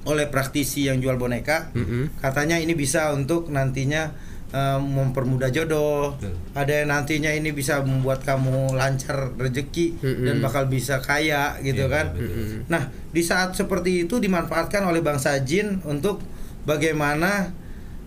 oleh 0.05 0.27
praktisi 0.29 0.89
yang 0.89 1.01
jual 1.01 1.17
boneka. 1.17 1.73
Mm-mm. 1.73 2.21
Katanya 2.21 2.61
ini 2.61 2.77
bisa 2.77 3.13
untuk 3.17 3.49
nantinya 3.49 4.13
eh, 4.49 4.79
mempermudah 4.79 5.49
jodoh. 5.49 6.17
Betul. 6.17 6.35
Ada 6.53 6.73
yang 6.83 6.89
nantinya 6.89 7.31
ini 7.31 7.51
bisa 7.51 7.81
membuat 7.81 8.23
kamu 8.23 8.73
lancar 8.73 9.33
rezeki 9.35 9.99
Mm-mm. 9.99 10.25
dan 10.25 10.37
bakal 10.39 10.67
bisa 10.67 10.99
kaya 10.99 11.57
gitu 11.61 11.85
Iya, 11.85 11.93
kan. 11.93 12.07
betul. 12.13 12.65
Nah, 12.67 12.83
di 13.09 13.21
saat 13.21 13.53
seperti 13.53 14.05
itu 14.05 14.17
dimanfaatkan 14.17 14.83
oleh 14.83 15.01
bangsa 15.01 15.37
jin 15.43 15.81
untuk 15.85 16.21
bagaimana 16.65 17.53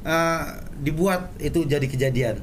eh, 0.01 0.43
dibuat 0.77 1.33
itu 1.37 1.61
jadi 1.63 1.85
kejadian. 1.85 2.37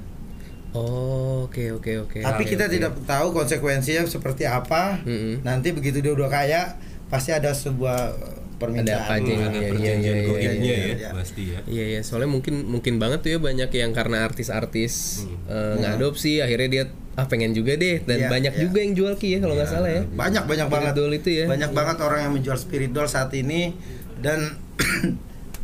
Oh, 0.68 1.48
oke 1.48 1.80
oke 1.80 1.92
oke. 2.04 2.18
Tapi 2.20 2.42
Oke, 2.44 2.50
kita 2.52 2.68
oke. 2.68 2.74
tidak 2.76 2.92
tahu 3.02 3.32
konsekuensinya 3.32 4.04
seperti 4.04 4.44
apa. 4.44 5.00
Mm-mm. 5.02 5.40
Nanti 5.40 5.72
begitu 5.72 5.98
dia 5.98 6.12
udah 6.12 6.28
kaya, 6.28 6.76
pasti 7.08 7.32
ada 7.32 7.50
sebuah 7.50 8.12
permintaan. 8.58 8.90
Ada 8.90 8.94
apa 9.00 9.12
aja 9.16 9.30
yang- 9.30 9.38
Iya, 9.48 9.54
iya, 9.56 9.70
perjanjian 9.70 9.98
iya, 10.14 10.26
goibnya 10.26 10.50
iya, 10.60 10.76
ya, 10.76 10.86
iya. 10.92 11.10
pasti 11.14 11.42
ya. 11.48 11.60
Iya 11.64 11.84
ya, 11.88 12.00
soalnya 12.02 12.26
mungkin 12.28 12.54
mungkin 12.66 12.94
banget 12.98 13.18
tuh 13.22 13.30
ya 13.30 13.38
banyak 13.38 13.70
yang 13.72 13.92
karena 13.92 14.16
artis-artis 14.22 14.94
Hmm. 15.22 15.48
eh, 15.48 15.74
ngadopsi 15.80 16.32
akhirnya 16.38 16.68
dia 16.68 16.84
ah 17.14 17.26
pengen 17.26 17.50
juga 17.50 17.74
deh 17.74 17.98
dan 18.00 18.18
Iya, 18.20 18.28
banyak 18.28 18.52
iya. 18.52 18.62
juga 18.62 18.78
yang 18.78 18.94
jual 18.94 19.14
ki 19.14 19.28
ya 19.28 19.38
kalau 19.40 19.54
nggak 19.54 19.66
salah 19.68 19.90
ya. 19.90 20.02
Banyak 20.04 20.44
banyak 20.44 20.66
Spirit 20.66 20.74
banget 20.76 20.92
doll 20.94 21.12
itu 21.12 21.30
ya. 21.32 21.44
Banyak 21.46 21.70
banget 21.72 21.96
orang 21.98 22.20
yang 22.20 22.32
menjual 22.32 22.54
spirit 22.56 22.90
doll 22.90 23.06
saat 23.06 23.30
ini 23.32 23.74
dan 24.18 24.38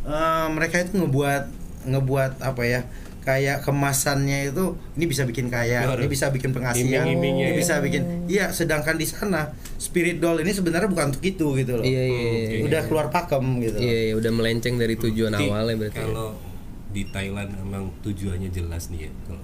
eh, 0.05 0.47
mereka 0.49 0.75
itu 0.79 0.95
ngebuat 0.97 1.43
ngebuat 1.85 2.31
apa 2.41 2.63
ya 2.63 2.81
kayak 3.25 3.59
kemasannya 3.59 4.53
itu 4.53 4.65
ini 4.93 5.05
bisa 5.05 5.25
bikin 5.25 5.49
kaya, 5.49 5.81
Waduh. 5.83 5.97
ini 5.97 6.07
bisa 6.07 6.29
bikin 6.29 6.53
pengasihan, 6.53 7.03
Iming-iming 7.03 7.35
ya. 7.35 7.45
ini 7.47 7.53
bisa 7.57 7.73
bikin 7.79 8.01
iya 8.27 8.45
sedangkan 8.49 8.95
di 8.95 9.03
sana 9.03 9.49
spirit 9.75 10.17
doll 10.17 10.37
ini 10.37 10.49
sebenarnya 10.49 10.85
bukan 10.85 11.09
untuk 11.09 11.25
itu 11.25 11.47
gitu 11.55 11.73
loh. 11.75 11.83
Iya 11.83 12.03
iya 12.05 12.21
iya. 12.53 12.61
Udah 12.61 12.81
keluar 12.85 13.09
pakem 13.09 13.41
gitu. 13.59 13.77
Iya 13.77 13.97
iya 14.03 14.13
udah 14.13 14.31
melenceng 14.31 14.77
dari 14.77 14.93
tujuan 14.95 15.33
awalnya 15.33 15.75
berarti. 15.75 15.97
ya. 15.97 16.05
Kalau 16.05 16.29
di 16.87 17.03
Thailand 17.05 17.49
memang 17.57 17.83
tujuannya 17.99 18.49
jelas 18.49 18.87
nih 18.87 19.09
ya. 19.09 19.11
Kalau 19.25 19.43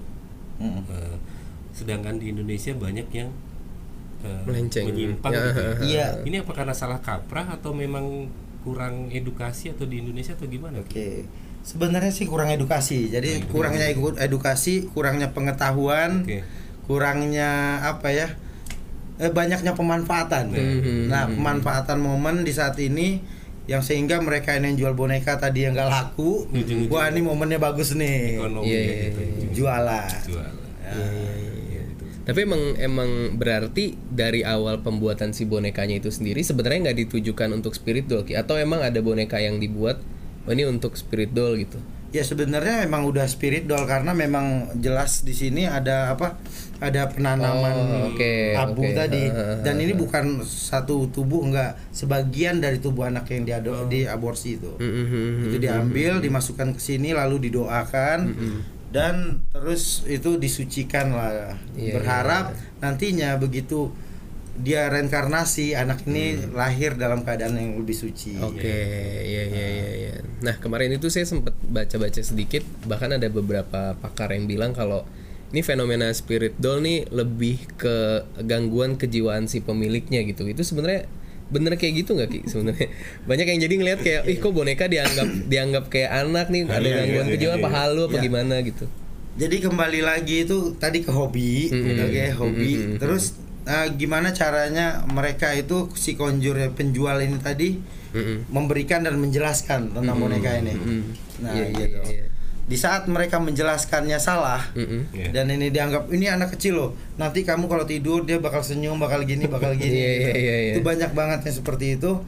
Mm. 0.56 0.78
eh, 0.86 1.16
sedangkan 1.72 2.16
di 2.16 2.30
Indonesia 2.30 2.70
banyak 2.72 3.08
yang 3.10 3.34
eh, 4.22 4.42
Melenceng. 4.46 4.86
menyimpang 4.86 5.32
Ya, 5.32 5.42
gitu 5.42 5.58
ya. 5.58 5.74
Iya. 5.82 6.06
Ini 6.22 6.36
apa 6.38 6.52
karena 6.54 6.70
salah 6.70 7.02
kaprah 7.02 7.50
atau 7.50 7.74
memang 7.74 8.30
kurang 8.62 9.10
edukasi 9.10 9.68
atau 9.68 9.82
di 9.82 9.98
Indonesia 9.98 10.32
atau 10.32 10.46
gimana? 10.46 10.78
Oke. 10.78 11.26
Sebenarnya 11.62 12.10
sih 12.10 12.26
kurang 12.26 12.50
edukasi. 12.50 13.06
Jadi 13.06 13.46
kurangnya 13.46 13.86
edu- 13.86 14.18
edukasi, 14.18 14.90
kurangnya 14.90 15.30
pengetahuan, 15.30 16.26
Oke. 16.26 16.42
kurangnya 16.90 17.78
apa 17.86 18.10
ya? 18.10 18.28
Eh, 19.22 19.30
banyaknya 19.30 19.72
pemanfaatan. 19.72 20.50
Mhm. 20.50 21.06
Nah, 21.06 21.30
pemanfaatan 21.30 22.02
momen 22.02 22.42
di 22.42 22.50
saat 22.50 22.74
ini 22.82 23.22
yang 23.70 23.78
sehingga 23.78 24.18
mereka 24.18 24.58
yang 24.58 24.74
jual 24.74 24.90
boneka 24.98 25.38
tadi 25.38 25.62
yang 25.62 25.78
gak 25.78 25.86
laku, 25.86 26.50
Ujung-ujung. 26.50 26.90
wah 26.90 27.06
ini 27.06 27.22
momennya 27.22 27.62
bagus 27.62 27.94
nih, 27.94 28.42
Ekonomi 28.42 28.66
ya 28.66 28.74
iya, 28.74 28.94
gitu. 29.06 29.20
iya. 29.22 29.48
jualan. 29.54 30.10
Jualan. 30.26 30.54
Iya, 30.82 31.06
iya, 31.38 31.52
iya. 31.70 31.82
Tapi 32.26 32.38
emang 32.42 32.62
emang 32.82 33.10
berarti 33.38 33.94
dari 34.10 34.42
awal 34.42 34.82
pembuatan 34.82 35.30
si 35.30 35.46
bonekanya 35.46 36.02
itu 36.02 36.10
sendiri 36.10 36.42
sebenarnya 36.42 36.90
nggak 36.90 36.98
ditujukan 37.06 37.50
untuk 37.54 37.74
spirit 37.74 38.10
doll 38.10 38.26
Ki? 38.26 38.34
atau 38.34 38.58
emang 38.58 38.82
ada 38.82 38.98
boneka 38.98 39.38
yang 39.38 39.58
dibuat 39.58 40.02
ini 40.48 40.66
untuk 40.66 40.98
spirit 40.98 41.30
doll 41.30 41.54
gitu. 41.58 41.78
Ya 42.12 42.20
sebenarnya 42.20 42.84
memang 42.84 43.08
udah 43.08 43.24
spirit 43.24 43.64
doll 43.64 43.88
karena 43.88 44.12
memang 44.12 44.68
jelas 44.76 45.24
di 45.24 45.32
sini 45.32 45.64
ada 45.64 46.12
apa? 46.12 46.36
Ada 46.76 47.08
penanaman 47.08 47.72
Oh, 47.72 48.12
oke, 48.12 48.52
abu 48.52 48.84
oke. 48.84 48.92
tadi. 48.92 49.30
Dan 49.64 49.80
ini 49.80 49.96
bukan 49.96 50.44
satu 50.44 51.08
tubuh 51.08 51.46
enggak, 51.46 51.78
sebagian 51.88 52.60
dari 52.60 52.82
tubuh 52.82 53.08
anak 53.08 53.32
yang 53.32 53.48
diado 53.48 53.88
diaborsi 53.88 54.60
itu. 54.60 54.76
Mhm. 54.76 55.48
Itu 55.48 55.56
diambil, 55.56 56.20
dimasukkan 56.20 56.76
ke 56.76 56.80
sini 56.82 57.14
lalu 57.16 57.48
didoakan 57.48 58.18
dan 58.92 59.40
terus 59.48 60.04
itu 60.04 60.36
disucikan 60.36 61.16
lah. 61.16 61.56
Iya, 61.72 61.96
Berharap 61.96 62.52
nantinya 62.84 63.40
begitu 63.40 63.88
dia 64.52 64.84
reinkarnasi 64.86 65.72
anak 65.72 66.04
ini 66.04 66.36
lahir 66.52 66.92
dalam 66.94 67.24
keadaan 67.24 67.56
yang 67.56 67.72
lebih 67.76 67.96
suci. 67.96 68.36
Oke, 68.36 68.68
iya 69.22 69.44
iya 69.44 69.66
iya 69.68 69.90
iya. 69.96 70.14
Nah, 70.40 70.58
kemarin 70.58 70.92
itu 70.92 71.08
saya 71.08 71.24
sempat 71.24 71.56
baca-baca 71.62 72.20
sedikit, 72.20 72.60
bahkan 72.84 73.10
ada 73.10 73.24
beberapa 73.26 73.96
pakar 73.96 74.30
yang 74.30 74.44
bilang 74.44 74.72
kalau 74.72 75.08
ini 75.48 75.60
fenomena 75.60 76.12
spirit 76.12 76.52
doll 76.56 76.80
nih 76.80 77.08
lebih 77.08 77.64
ke 77.74 77.96
gangguan 78.42 78.96
kejiwaan 78.96 79.46
si 79.46 79.60
pemiliknya 79.60 80.20
gitu. 80.22 80.44
Itu 80.44 80.60
sebenarnya 80.62 81.08
bener 81.48 81.76
kayak 81.76 81.94
gitu 82.00 82.16
nggak 82.16 82.28
ki 82.28 82.40
sebenarnya 82.48 82.88
banyak 83.28 83.44
yang 83.44 83.60
jadi 83.60 83.74
ngelihat 83.76 84.00
kayak 84.00 84.22
ih 84.24 84.40
kok 84.40 84.56
boneka 84.56 84.88
dianggap 84.88 85.28
dianggap 85.52 85.84
kayak 85.92 86.24
anak 86.24 86.48
nih 86.48 86.64
ada 86.64 86.80
Iya, 86.80 86.96
gangguan 86.96 87.26
iya, 87.28 87.32
kejiwaan 87.36 87.58
iya, 87.60 87.64
apa 87.68 87.70
halu 87.76 88.00
apa 88.08 88.16
Iya. 88.16 88.24
gimana 88.24 88.54
gitu 88.64 88.84
Jadi 89.32 89.56
kembali 89.60 90.00
lagi 90.00 90.36
itu 90.44 90.76
tadi 90.76 91.00
ke 91.00 91.08
hobi, 91.08 91.68
Mm-mm. 91.68 92.04
oke 92.04 92.24
hobi. 92.36 92.72
Mm-mm. 92.76 92.96
Terus 93.00 93.32
eh, 93.64 93.86
gimana 93.94 94.30
caranya 94.30 95.06
mereka 95.06 95.52
itu 95.52 95.90
si 95.94 96.14
konjur 96.14 96.54
penjual 96.72 97.18
ini 97.18 97.38
tadi 97.38 97.78
Mm-mm. 98.12 98.52
memberikan 98.52 99.00
dan 99.00 99.16
menjelaskan 99.16 99.92
tentang 99.92 100.16
boneka 100.16 100.52
ini. 100.58 100.74
Mm-mm. 100.74 101.02
Nah, 101.40 101.52
Iya, 101.54 101.66
iya, 101.70 101.86
gitu. 101.88 102.00
iya. 102.06 102.24
Di 102.62 102.78
saat 102.78 103.10
mereka 103.10 103.42
menjelaskannya 103.42 104.16
salah 104.16 104.62
Mm-mm. 104.72 105.10
Iya. 105.10 105.34
dan 105.34 105.50
ini 105.50 105.68
dianggap 105.68 106.08
ini 106.10 106.28
anak 106.28 106.54
kecil 106.54 106.74
loh. 106.76 106.90
Nanti 107.16 107.42
kamu 107.42 107.66
kalau 107.66 107.82
tidur 107.82 108.22
dia 108.22 108.38
bakal 108.38 108.60
senyum, 108.60 109.00
bakal 109.00 109.24
gini, 109.24 109.48
bakal 109.48 109.72
gini. 109.74 109.96
Iya, 109.98 110.10
gitu. 110.12 110.28
iya, 110.28 110.34
iya, 110.36 110.56
iya. 110.60 110.72
Itu 110.76 110.80
banyak 110.82 111.10
banget 111.12 111.40
yang 111.48 111.56
seperti 111.56 111.86
itu. 111.96 112.22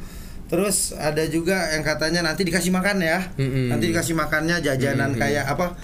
Terus 0.45 0.93
ada 0.93 1.25
juga 1.25 1.73
yang 1.73 1.81
katanya 1.83 2.21
nanti 2.21 2.45
dikasih 2.45 2.69
makan 2.71 3.01
ya. 3.01 3.33
Mm-mm. 3.37 3.73
Nanti 3.73 3.91
dikasih 3.91 4.15
makannya 4.15 4.61
jajanan 4.61 5.17
kayak 5.17 5.49
apa? 5.49 5.75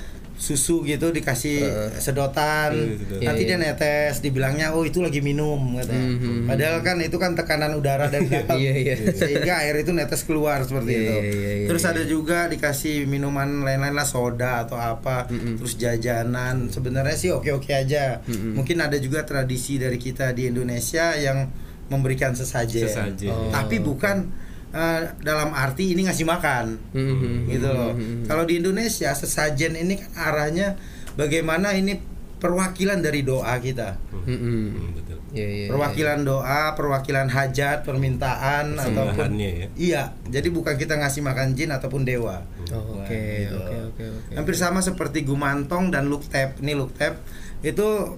Susu 0.41 0.81
gitu 0.83 1.13
dikasih 1.13 1.69
sedotan 2.01 2.73
Iya, 2.73 3.29
nanti 3.29 3.45
iya. 3.45 3.49
dia 3.51 3.59
netes 3.61 4.19
dibilangnya 4.19 4.73
oh 4.73 4.83
itu 4.83 4.99
lagi 4.99 5.21
minum 5.21 5.77
katanya 5.77 6.17
Mhm. 6.17 6.49
padahal 6.49 6.79
kan 6.81 6.97
itu 6.99 7.13
kan 7.15 7.37
tekanan 7.37 7.77
udara 7.77 8.09
dari 8.09 8.25
dalam 8.25 8.57
Iya, 8.57 8.73
iya. 8.75 8.95
sehingga 9.13 9.61
air 9.61 9.77
itu 9.77 9.93
netes 9.93 10.25
keluar 10.25 10.65
seperti 10.65 10.91
Iya, 10.91 10.99
itu 10.99 11.13
iya, 11.13 11.21
iya, 11.21 11.53
iya, 11.55 11.67
terus 11.69 11.85
iya. 11.85 11.93
ada 11.93 12.03
juga 12.03 12.49
dikasih 12.49 13.05
minuman 13.05 13.61
lain-lain 13.61 13.93
lah 13.93 14.09
soda 14.09 14.65
atau 14.65 14.75
apa 14.75 15.29
terus 15.29 15.77
jajanan 15.77 16.67
sebenarnya 16.69 17.15
sih 17.15 17.31
oke-oke 17.31 17.71
aja 17.71 18.25
mungkin 18.27 18.81
ada 18.81 18.97
juga 18.97 19.23
tradisi 19.23 19.77
dari 19.77 19.97
kita 19.97 20.33
di 20.33 20.49
Indonesia 20.49 21.13
yang 21.15 21.53
memberikan 21.87 22.33
sesajen, 22.33 22.87
Sesajen. 22.87 23.29
Oh. 23.29 23.51
tapi 23.51 23.77
bukan 23.77 24.31
eh, 24.71 25.03
dalam 25.19 25.51
arti 25.51 25.93
ini 25.93 26.05
ngasih 26.05 26.25
makan 26.25 26.79
Mhm. 26.91 27.49
gitu 27.49 27.69
loh. 27.69 27.93
Kalau 28.25 28.45
di 28.45 28.57
Indonesia 28.57 29.11
sesajen 29.11 29.75
ini 29.75 29.97
kan 29.97 30.11
arahnya 30.17 30.79
bagaimana 31.15 31.73
ini 31.73 31.99
perwakilan 32.37 32.99
dari 32.99 33.21
doa 33.21 33.53
kita. 33.59 34.01
Mm-mm. 34.17 34.41
Hmm, 34.73 34.91
betul. 34.95 35.19
Iya, 35.31 35.45
iya, 35.45 35.47
iya. 35.61 35.69
Perwakilan 35.69 36.21
doa, 36.23 36.73
perwakilan 36.73 37.29
hajat, 37.29 37.85
permintaan 37.85 38.75
ataupun 38.75 39.37
ya. 39.37 39.69
Iya, 39.71 40.03
jadi 40.25 40.49
bukan 40.49 40.75
kita 40.75 40.97
ngasih 40.97 41.21
makan 41.21 41.53
jin 41.53 41.69
ataupun 41.69 42.03
dewa. 42.03 42.41
Oh, 42.71 42.99
Oke, 42.99 43.45
Gitu. 43.45 43.55
oke, 43.55 43.77
oke, 43.87 44.05
oke. 44.09 44.33
Hampir 44.33 44.57
sama 44.57 44.81
seperti 44.81 45.23
gumantong 45.23 45.91
dan 45.91 46.09
luktep. 46.09 46.57
Ini 46.59 46.73
luktep 46.75 47.21
itu 47.61 48.17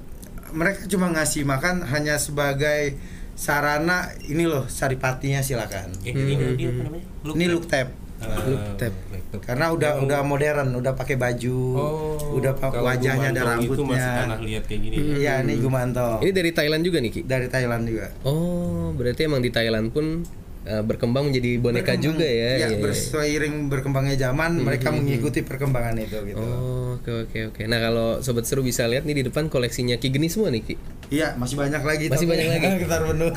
mereka 0.52 0.86
cuma 0.86 1.10
ngasih 1.10 1.42
makan 1.42 1.82
hanya 1.82 2.14
sebagai 2.16 2.94
sarana 3.34 3.98
ini 4.22 4.44
loh 4.44 4.64
saripatinya 4.64 5.40
silakan. 5.40 5.90
Eh, 6.02 6.12
ini 6.12 6.34
dia 6.54 6.68
apa 6.68 6.82
namanya? 6.84 7.06
Ini 7.24 7.46
luktep. 7.48 7.88
Ah, 8.22 8.38
Luktep. 8.38 8.94
luktep. 9.10 9.40
Karena 9.42 9.74
udah 9.74 9.98
udah 9.98 10.20
modern, 10.22 10.70
udah 10.72 10.94
pakai 10.94 11.18
baju, 11.18 11.58
Oh, 11.74 12.38
udah 12.38 12.54
wajahnya 12.54 13.34
ada 13.34 13.42
Gumantong 13.58 13.74
Itu 13.74 13.82
masih 13.82 13.98
tanah 14.14 14.36
rambutnya. 14.38 14.60
kayak 14.62 14.80
gini. 14.80 14.94
Iya, 15.18 15.32
ini 15.42 15.54
Gumantong. 15.58 16.18
Ini 16.22 16.30
dari 16.30 16.50
Thailand 16.52 16.82
juga 16.82 16.98
nih 17.02 17.10
Ki? 17.10 17.20
dari 17.24 17.46
Thailand 17.48 17.82
juga. 17.82 18.06
Oh, 18.22 18.94
berarti 18.94 19.26
emang 19.26 19.42
di 19.42 19.50
Thailand 19.50 19.90
pun 19.90 20.22
uh, 20.64 20.82
berkembang 20.82 21.28
menjadi 21.28 21.56
boneka 21.56 21.92
Berkembang. 21.92 22.04
juga 22.04 22.24
ya? 22.24 22.34
Iya, 22.34 22.50
Iya, 22.52 22.66
iya. 22.68 22.78
berseiring 22.78 23.54
berkembangnya 23.66 24.16
zaman, 24.16 24.50
mereka 24.58 24.88
mengikuti 24.90 25.40
perkembangan 25.40 25.94
itu 25.98 26.18
gitu. 26.24 26.38
Oh, 26.38 26.96
oke 26.96 27.10
oke 27.26 27.38
oke. 27.50 27.62
Nah 27.64 27.78
kalau 27.78 28.08
sobat 28.18 28.44
seru 28.44 28.60
bisa 28.60 28.84
lihat 28.84 29.02
nih 29.02 29.20
di 29.20 29.24
depan 29.26 29.46
koleksinya 29.46 29.96
Ki 29.96 30.08
Geni 30.08 30.26
semua 30.26 30.48
nih 30.48 30.62
Ki. 30.62 30.74
Iya, 31.10 31.34
masih 31.36 31.56
banyak 31.56 31.82
lagi. 31.82 32.04
Masih 32.08 32.24
tapi 32.24 32.32
banyak 32.32 32.46
lagi? 32.48 32.66
Kita 32.82 32.96
penuh. 33.02 33.32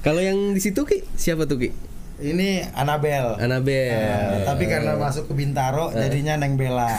Kalau 0.00 0.20
yang 0.20 0.38
di 0.50 0.60
situ 0.60 0.80
Ki 0.82 1.02
siapa 1.12 1.44
tuh 1.44 1.58
Ki? 1.58 1.70
Ini 2.18 2.74
Anabel. 2.74 3.38
Anabel. 3.38 3.94
Nah, 3.94 4.42
tapi 4.42 4.66
karena 4.66 4.98
masuk 4.98 5.30
ke 5.30 5.34
Bintaro 5.38 5.94
jadinya 5.94 6.34
Neng 6.34 6.58
Bella. 6.58 6.90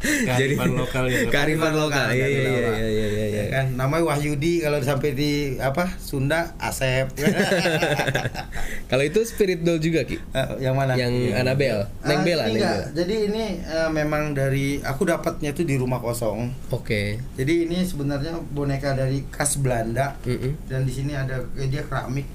Kearifan 0.00 0.76
lokal 0.76 1.04
ya. 1.08 1.28
kearifan 1.28 1.72
lokal. 1.76 2.08
Iya 2.12 2.26
iya 2.28 2.40
iya 2.40 2.60
iya 2.60 2.88
iya. 2.88 3.06
iya. 3.08 3.24
Ya 3.40 3.44
kan 3.52 3.66
namanya 3.76 4.04
Wahyudi 4.12 4.60
kalau 4.60 4.80
sampai 4.80 5.12
di 5.12 5.32
apa 5.56 5.96
Sunda 5.96 6.52
Asep. 6.56 7.08
Kalau 8.90 9.04
itu 9.06 9.22
spirit 9.22 9.62
doll 9.62 9.78
juga 9.78 10.02
Ki? 10.02 10.18
Eh, 10.18 10.48
yang 10.60 10.74
mana? 10.74 10.98
Yang 10.98 11.30
Anabel, 11.36 11.86
Neng 12.02 12.20
Ah, 12.20 12.24
Bella, 12.26 12.44
Neng. 12.50 12.58
Bella. 12.58 12.74
Jadi 12.90 13.14
ini 13.30 13.44
eh, 13.62 13.88
memang 13.90 14.34
dari 14.34 14.82
aku 14.82 15.06
dapatnya 15.06 15.54
itu 15.54 15.62
di 15.62 15.78
rumah 15.78 16.02
kosong. 16.02 16.50
Oke. 16.74 17.16
Jadi 17.38 17.70
ini 17.70 17.86
sebenarnya 17.86 18.34
boneka 18.50 18.98
dari 18.98 19.22
khas 19.30 19.62
Belanda 19.62 20.18
Mm-mm. 20.26 20.66
dan 20.66 20.82
di 20.82 20.92
sini 20.92 21.12
ada 21.14 21.38
eh, 21.54 21.68
dia 21.70 21.86
keramik 21.86 22.26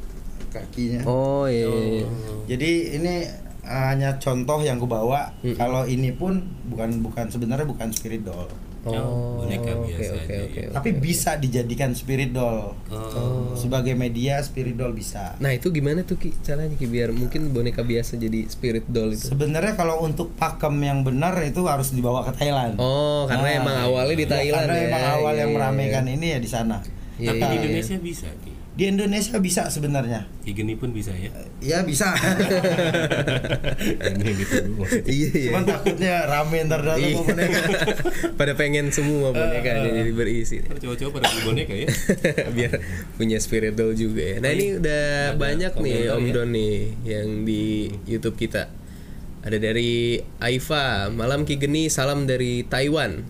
kakinya. 0.56 1.02
Oh 1.04 1.44
iya. 1.46 1.68
iya, 1.68 1.84
iya. 2.00 2.08
Jadi 2.48 2.72
ini 2.96 3.16
eh, 3.62 3.84
hanya 3.86 4.16
contoh 4.16 4.60
yang 4.60 4.78
ku 4.78 4.86
bawa. 4.86 5.36
Mm-mm. 5.40 5.54
Kalau 5.54 5.84
ini 5.84 6.10
pun 6.12 6.40
bukan 6.66 7.02
bukan 7.02 7.28
sebenarnya 7.28 7.66
bukan 7.66 7.92
spirit 7.92 8.24
doll, 8.24 8.48
Oh, 8.86 9.42
boneka 9.42 9.74
oke 9.74 9.90
biasa 9.90 10.14
oke 10.14 10.30
aja, 10.30 10.46
oke. 10.46 10.62
ya. 10.62 10.70
tapi 10.70 10.90
bisa 10.94 11.34
dijadikan 11.36 11.92
spirit 11.92 12.30
doll. 12.30 12.78
Oh. 12.88 13.50
Sebagai 13.52 13.92
media 13.94 14.38
spirit 14.40 14.78
doll 14.78 14.94
bisa. 14.94 15.34
Nah 15.36 15.50
itu 15.50 15.74
gimana 15.74 16.02
tuh 16.02 16.16
Ki 16.16 16.30
caranya 16.38 16.70
Ki 16.72 16.86
biar 16.86 17.10
mungkin 17.10 17.50
boneka 17.50 17.82
biasa 17.82 18.14
jadi 18.16 18.46
spirit 18.46 18.86
doll 18.88 19.10
itu? 19.10 19.26
Sebenarnya 19.26 19.74
kalau 19.74 20.00
untuk 20.00 20.38
pakem 20.38 20.78
yang 20.80 21.02
benar 21.02 21.34
itu 21.42 21.66
harus 21.66 21.90
dibawa 21.90 22.22
ke 22.24 22.38
Thailand. 22.38 22.78
Oh 22.78 23.26
karena 23.26 23.42
Nah, 23.48 23.60
emang 23.60 23.78
awalnya 23.84 24.16
di 24.16 24.22
Ya, 24.24 24.32
Thailand 24.32 24.64
karena 24.64 24.78
ya. 24.78 24.86
emang 24.88 25.04
awal 25.12 25.34
Iya, 25.34 25.40
yang 25.40 25.50
iya, 25.50 25.58
meramaikan 25.58 26.04
iya. 26.06 26.14
ini 26.14 26.28
ya 26.28 26.40
di 26.40 26.50
sana. 26.52 26.78
Iya, 27.18 27.30
Tapi 27.32 27.42
iya, 27.42 27.50
di 27.50 27.50
iya. 27.50 27.62
Indonesia 27.66 27.98
bisa, 27.98 28.28
Ki. 28.38 28.54
Di 28.76 28.92
Indonesia 28.92 29.40
bisa 29.40 29.72
sebenarnya. 29.72 30.28
Ki 30.44 30.52
Geni 30.52 30.76
pun 30.76 30.92
bisa 30.92 31.16
ya. 31.16 31.32
Ya 31.64 31.80
bisa. 31.82 32.12
Ini 34.04 34.30
gitu. 34.36 34.56
Iya 35.08 35.28
iya. 35.32 35.50
Cuman 35.52 35.64
takutnya 35.64 36.14
rame 36.28 36.58
ntar 36.68 36.84
datang 36.84 37.00
Iya. 37.00 37.16
mau 37.16 37.24
boneka. 37.24 37.60
Pada 38.40 38.54
pengen 38.54 38.92
semua 38.92 39.32
boneka 39.32 39.64
jadi 39.80 40.12
berisi. 40.12 40.60
Cowok-cowok 40.60 41.12
pada 41.14 41.26
beli 41.32 41.42
boneka 41.48 41.74
ya. 41.74 41.88
biar 42.56 42.72
punya 43.16 43.38
spirit 43.40 43.80
doll 43.80 43.96
juga 43.96 44.22
ya. 44.22 44.38
Nah 44.44 44.52
ini 44.52 44.76
udah 44.76 45.06
Ada 45.32 45.40
banyak 45.40 45.74
nih 45.80 45.98
Om 46.12 46.26
ya. 46.28 46.34
Don 46.36 46.50
nih 46.52 46.76
yang 47.08 47.28
di 47.48 47.64
YouTube 48.04 48.36
kita. 48.36 48.68
Ada 49.40 49.56
dari 49.56 50.20
Aifa, 50.42 51.14
malam 51.14 51.46
Ki 51.46 51.56
Geni, 51.56 51.88
salam 51.88 52.26
dari 52.26 52.66
Taiwan. 52.66 53.24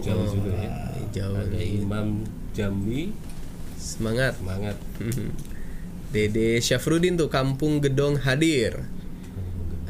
Jauh 0.00 0.26
juga 0.32 0.54
ya. 0.56 0.70
Jauh 1.12 1.36
Ada. 1.36 1.60
Imam 1.60 2.24
Jambi, 2.54 3.10
Semangat. 3.82 4.38
semangat. 4.38 4.78
Dede 6.14 6.62
Syafrudin 6.62 7.18
tuh 7.18 7.26
Kampung 7.26 7.82
Gedong 7.82 8.22
hadir. 8.22 8.86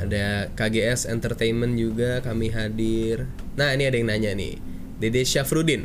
Ada 0.00 0.48
KGS 0.56 1.12
Entertainment 1.12 1.76
juga 1.76 2.24
kami 2.24 2.48
hadir. 2.48 3.28
Nah 3.54 3.76
ini 3.76 3.84
ada 3.84 4.00
yang 4.00 4.08
nanya 4.08 4.32
nih, 4.32 4.56
Dede 4.96 5.28
Syafrudin. 5.28 5.84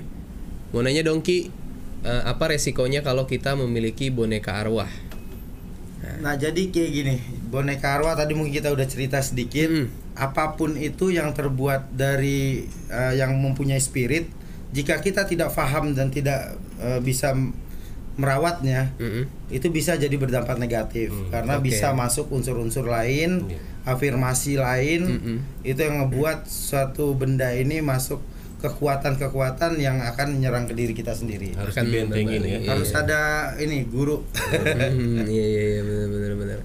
Mau 0.71 0.79
nanya 0.79 1.03
dong 1.03 1.19
Ki, 1.19 1.51
eh, 2.07 2.23
apa 2.23 2.55
resikonya 2.55 3.03
kalau 3.03 3.27
kita 3.27 3.59
memiliki 3.59 4.07
boneka 4.07 4.55
arwah? 4.63 4.89
Nah 6.21 6.39
jadi 6.39 6.71
kayak 6.71 6.91
gini, 6.93 7.15
boneka 7.51 7.99
arwah 7.99 8.15
tadi 8.15 8.31
mungkin 8.31 8.55
kita 8.55 8.71
udah 8.71 8.87
cerita 8.87 9.19
sedikit. 9.19 9.67
Mm. 9.67 9.87
Apa 10.17 10.57
pun 10.57 10.79
itu 10.79 11.13
yang 11.13 11.33
terbuat 11.35 11.93
dari 11.93 12.65
eh, 12.89 13.13
yang 13.19 13.37
mempunyai 13.37 13.81
spirit, 13.81 14.29
jika 14.69 15.01
kita 15.01 15.25
tidak 15.25 15.53
paham 15.53 15.97
dan 15.97 16.13
tidak 16.13 16.57
eh, 16.77 17.01
bisa 17.01 17.33
merawatnya, 18.17 18.91
Mm-mm. 18.97 19.29
itu 19.47 19.69
bisa 19.69 19.93
jadi 19.93 20.13
berdampak 20.13 20.57
negatif 20.57 21.13
karena 21.29 21.57
oke. 21.57 21.63
bisa 21.63 21.93
masuk 21.93 22.27
unsur-unsur 22.29 22.83
lain, 22.83 23.45
Iya. 23.45 23.61
afirmasi 23.87 24.57
lain, 24.57 25.01
Mm-mm. 25.07 25.37
itu 25.61 25.77
yang 25.77 26.01
ngebuat 26.01 26.43
suatu 26.43 27.13
benda 27.13 27.53
ini 27.53 27.79
masuk 27.79 28.19
kekuatan-kekuatan 28.57 29.77
yang 29.77 30.01
akan 30.01 30.33
menyerang 30.33 30.65
ke 30.65 30.73
diri 30.73 30.91
kita 30.91 31.13
sendiri. 31.13 31.53
Harus 31.53 31.77
Akan 31.77 31.87
dibentengin 31.87 32.41
berbalik, 32.41 32.53
ya. 32.53 32.59
iya. 32.59 32.69
Harus 32.73 32.89
ada 32.91 33.21
ini 33.57 33.85
guru. 33.85 34.25
Hmm, 34.25 35.29
iya 35.29 35.45
iya 35.45 35.63
iya 35.71 35.81
benar 35.81 36.07
benar 36.09 36.31
benar. 36.35 36.59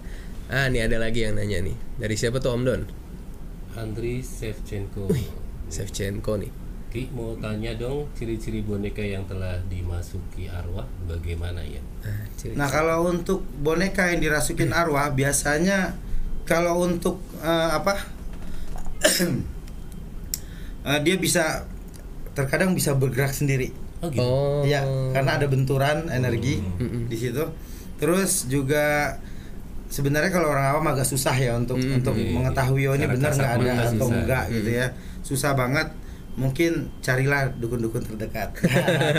Ah 0.48 0.68
nih 0.68 0.84
ada 0.84 0.96
lagi 0.96 1.20
yang 1.22 1.36
nanya 1.36 1.60
nih. 1.60 1.76
Dari 1.96 2.16
siapa 2.16 2.40
tuh 2.40 2.56
Om 2.56 2.62
Don? 2.64 2.82
Andriy 3.72 4.24
Shevchenko. 4.24 5.12
Shevchenko 5.68 6.32
nih. 6.36 6.52
Ki 6.92 7.08
mau 7.08 7.32
tanya 7.40 7.72
dong 7.72 8.04
ciri-ciri 8.12 8.60
boneka 8.60 9.00
yang 9.00 9.24
telah 9.24 9.56
dimasuki 9.64 10.44
arwah 10.44 10.84
bagaimana 11.08 11.64
ya? 11.64 11.80
Ciri- 12.36 12.52
Nah 12.52 12.68
kalau 12.68 13.08
untuk 13.08 13.40
boneka 13.58 14.12
yang 14.12 14.20
dirasukin 14.20 14.76
arwah 14.76 15.08
biasanya 15.08 15.96
kalau 16.44 16.84
untuk 16.84 17.16
eh, 17.40 17.70
apa 17.72 17.96
eh, 20.84 21.00
dia 21.00 21.16
bisa 21.16 21.64
terkadang 22.36 22.76
bisa 22.76 22.92
bergerak 22.92 23.32
sendiri. 23.32 23.72
Oh 24.04 24.12
gitu. 24.12 24.20
Oh. 24.20 24.60
Ya 24.66 24.84
karena 25.16 25.40
ada 25.40 25.46
benturan 25.48 26.12
energi 26.12 26.60
Mm-mm. 26.60 27.08
di 27.08 27.16
situ. 27.16 27.44
Terus 27.96 28.50
juga 28.50 29.16
sebenarnya 29.88 30.28
kalau 30.28 30.50
orang 30.50 30.76
awam 30.76 30.92
agak 30.92 31.08
susah 31.08 31.32
ya 31.32 31.56
untuk 31.56 31.80
Mm, 31.80 32.04
untuk 32.04 32.14
mengetahui 32.16 32.84
oh 32.84 32.94
ini 32.96 33.06
benar 33.06 33.32
nggak 33.32 33.52
ada 33.56 33.72
atau 33.88 34.06
enggak 34.10 34.44
gitu 34.50 34.70
ya. 34.76 34.86
Susah 35.24 35.56
banget. 35.56 35.88
Mungkin 36.32 36.88
carilah 36.98 37.52
dukun-dukun 37.52 38.02
terdekat. 38.04 38.56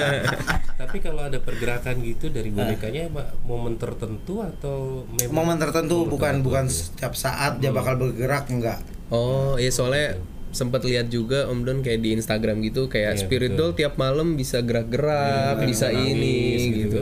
Tapi 0.81 0.97
kalau 0.97 1.29
ada 1.29 1.37
pergerakan 1.37 2.01
gitu 2.01 2.33
dari 2.33 2.49
bonekanya 2.49 3.05
emang 3.05 3.27
momen 3.45 3.77
tertentu 3.77 4.41
atau 4.41 5.05
memang 5.13 5.33
Momen 5.45 5.57
tertentu 5.61 5.95
Momen 6.01 6.09
bukan 6.09 6.33
tertentu 6.33 6.45
bukan 6.49 6.65
ya? 6.65 6.73
setiap 6.73 7.13
saat 7.13 7.61
dia 7.61 7.69
bakal 7.69 7.95
bergerak 7.95 8.49
enggak. 8.49 8.81
Oh, 9.13 9.55
iya 9.55 9.69
soalnya 9.69 10.17
sempat 10.49 10.85
lihat 10.85 11.09
juga 11.09 11.49
Om 11.49 11.65
Don 11.65 11.79
kayak 11.81 12.01
di 12.01 12.13
Instagram 12.13 12.61
gitu 12.61 12.85
kayak 12.85 13.17
Iya, 13.17 13.21
spirit 13.21 13.51
betul. 13.53 13.73
doll 13.73 13.77
tiap 13.77 13.93
malam 13.97 14.33
bisa 14.33 14.61
gerak-gerak, 14.61 15.61
Iya, 15.61 15.65
bisa 15.65 15.85
nangis 15.89 16.13
ini 16.13 16.37
gitu. 16.57 16.77
gitu. 16.81 17.01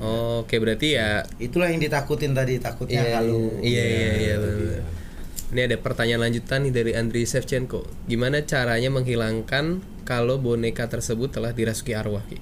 Oh, 0.00 0.42
Oke, 0.42 0.56
berarti 0.56 0.96
ya 0.96 1.22
Itulah 1.36 1.68
yang 1.68 1.78
ditakutin 1.78 2.32
tadi 2.32 2.56
takutnya 2.56 3.04
iya, 3.04 3.14
halu. 3.20 3.58
iya 3.60 3.84
iya 3.84 4.10
iya 4.16 4.34
benar. 4.38 4.82
Ini 5.50 5.66
ada 5.66 5.76
pertanyaan 5.76 6.22
lanjutan 6.24 6.62
nih 6.62 6.72
dari 6.72 6.92
Andriy 6.94 7.26
Shevchenko. 7.26 7.82
Gimana 8.06 8.46
caranya 8.46 8.86
menghilangkan 8.88 9.82
kalau 10.06 10.38
boneka 10.38 10.86
tersebut 10.86 11.30
telah 11.30 11.50
dirasuki 11.50 11.90
arwah, 11.90 12.22
Ki? 12.22 12.38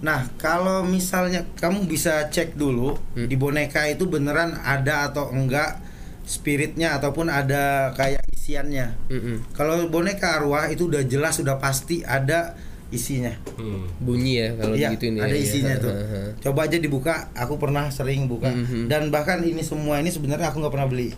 Nah, 0.00 0.28
kalau 0.36 0.84
misalnya 0.84 1.48
kamu 1.56 1.88
bisa 1.88 2.28
cek 2.28 2.54
dulu 2.54 2.94
Hmm. 3.16 3.26
di 3.26 3.34
boneka 3.34 3.88
itu 3.88 4.04
beneran 4.04 4.54
ada 4.54 5.08
atau 5.08 5.30
enggak 5.30 5.80
spiritnya 6.22 6.94
ataupun 6.94 7.26
ada 7.26 7.90
kayak 7.92 8.22
isiannya. 8.30 8.94
Mm-mm. 9.08 9.36
Kalau 9.50 9.88
boneka 9.88 10.38
arwah 10.38 10.68
itu 10.68 10.86
udah 10.86 11.02
jelas 11.04 11.40
udah 11.40 11.56
pasti 11.56 12.00
ada 12.00 12.54
isinya. 12.88 13.32
Hmm. 13.56 13.88
Bunyi 13.98 14.38
ya 14.38 14.48
kalau 14.54 14.76
Iya, 14.76 14.92
gitu 14.94 15.10
nih. 15.10 15.20
ada 15.20 15.34
isinya 15.34 15.74
tuh. 15.76 15.90
tuh. 15.90 16.30
Coba 16.40 16.68
aja 16.68 16.76
dibuka, 16.76 17.32
aku 17.34 17.58
pernah 17.58 17.88
sering 17.88 18.28
buka 18.28 18.52
Mhm. 18.52 18.86
dan 18.86 19.08
bahkan 19.08 19.40
ini 19.40 19.60
semua 19.60 19.98
ini 19.98 20.08
sebenarnya 20.08 20.48
aku 20.48 20.62
nggak 20.62 20.70
pernah 20.70 20.86
beli. 20.86 21.10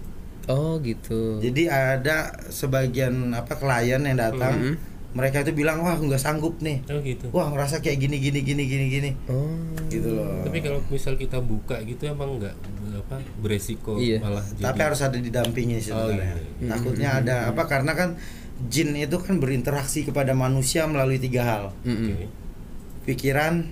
Oh, 0.46 0.78
gitu. 0.78 1.38
Jadi 1.38 1.66
ada 1.66 2.30
sebagian 2.48 3.32
apa 3.32 3.54
klien 3.54 3.98
yang 3.98 4.14
datang, 4.14 4.54
Mhm. 4.54 4.74
mereka 5.12 5.40
itu 5.40 5.52
bilang 5.52 5.80
wah 5.80 5.92
aku 5.92 6.06
nggak 6.06 6.20
sanggup 6.20 6.60
nih, 6.60 6.84
Oh 6.86 7.00
gitu. 7.00 7.26
wah 7.30 7.48
ngerasa 7.48 7.80
kayak 7.80 7.98
gini 7.98 8.16
gini 8.16 8.40
gini 8.40 8.62
gini 8.62 8.84
gini, 8.86 9.10
Oh. 9.26 9.48
gitu 9.86 10.12
loh. 10.12 10.44
Tapi 10.44 10.60
kalau 10.60 10.78
misal 10.86 11.16
kita 11.16 11.40
buka 11.40 11.80
gitu 11.82 12.04
emang 12.04 12.36
nggak 12.36 12.54
apa 12.96 13.16
beresiko 13.38 13.96
Iya. 13.96 14.20
malah 14.20 14.44
jadi 14.46 14.64
Tapi 14.66 14.80
harus 14.82 15.00
ada 15.00 15.16
didampingi 15.16 15.76
sebenarnya. 15.78 16.32
Oh, 16.32 16.42
iya. 16.60 16.68
Takutnya 16.68 17.08
ada 17.16 17.36
apa 17.48 17.62
karena 17.64 17.92
kan 17.92 18.08
jin 18.66 18.92
itu 18.92 19.16
kan 19.16 19.36
berinteraksi 19.36 20.02
kepada 20.02 20.32
manusia 20.32 20.84
melalui 20.84 21.16
tiga 21.16 21.42
hal: 21.44 21.64
Mm-mm. 21.82 22.12
Oke. 22.12 22.26
pikiran, 23.04 23.66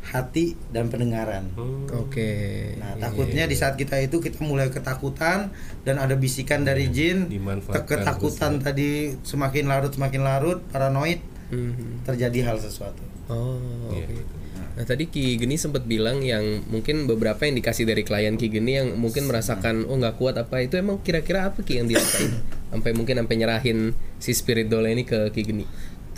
hati, 0.00 0.56
dan 0.68 0.88
pendengaran. 0.88 1.50
Hmm. 1.52 1.84
Oke. 1.98 2.30
Nah, 2.76 2.94
Iya, 2.94 3.02
takutnya 3.02 3.44
iya, 3.44 3.50
di 3.50 3.54
saat 3.54 3.74
kita 3.74 3.98
itu 3.98 4.18
kita 4.18 4.40
mulai 4.40 4.68
ketakutan 4.68 5.52
dan 5.82 5.96
ada 5.96 6.14
bisikan 6.14 6.62
dari 6.62 6.88
jin, 6.88 7.26
Dimanfaatkan 7.26 7.82
ke- 7.82 7.90
ketakutan 7.98 8.52
ya. 8.54 8.62
tadi 8.64 8.88
semakin 9.20 9.64
larut 9.66 9.90
semakin 9.90 10.22
larut, 10.22 10.58
paranoid, 10.66 11.20
Mhm. 11.48 12.04
terjadi 12.04 12.38
hal 12.44 12.56
sesuatu. 12.56 13.04
Oh, 13.26 13.60
Iya, 13.90 14.04
oke. 14.04 14.14
gitu. 14.14 14.34
Nah, 14.70 14.86
tadi 14.86 15.10
Ki 15.10 15.34
Geni 15.34 15.58
sempat 15.58 15.84
bilang 15.84 16.22
yang 16.22 16.62
mungkin 16.64 17.04
beberapa 17.04 17.42
yang 17.42 17.58
dikasih 17.58 17.82
dari 17.82 18.00
klien 18.00 18.38
Ki 18.38 18.46
Geni 18.46 18.78
yang 18.78 18.94
mungkin 18.94 19.26
merasakan 19.26 19.82
oh 19.84 19.98
nggak 19.98 20.14
kuat 20.14 20.38
apa 20.38 20.62
itu 20.62 20.78
emang 20.78 21.02
kira-kira 21.02 21.50
apa 21.50 21.60
Ki 21.60 21.76
yang 21.76 21.90
dirasain 21.90 22.30
sampai 22.70 22.94
mungkin 22.94 23.18
sampai 23.18 23.36
nyerahin 23.36 23.90
si 24.16 24.30
spirit 24.30 24.70
doll 24.70 24.86
ini 24.86 25.02
ke 25.02 25.28
Ki 25.28 25.42
Geni. 25.42 25.66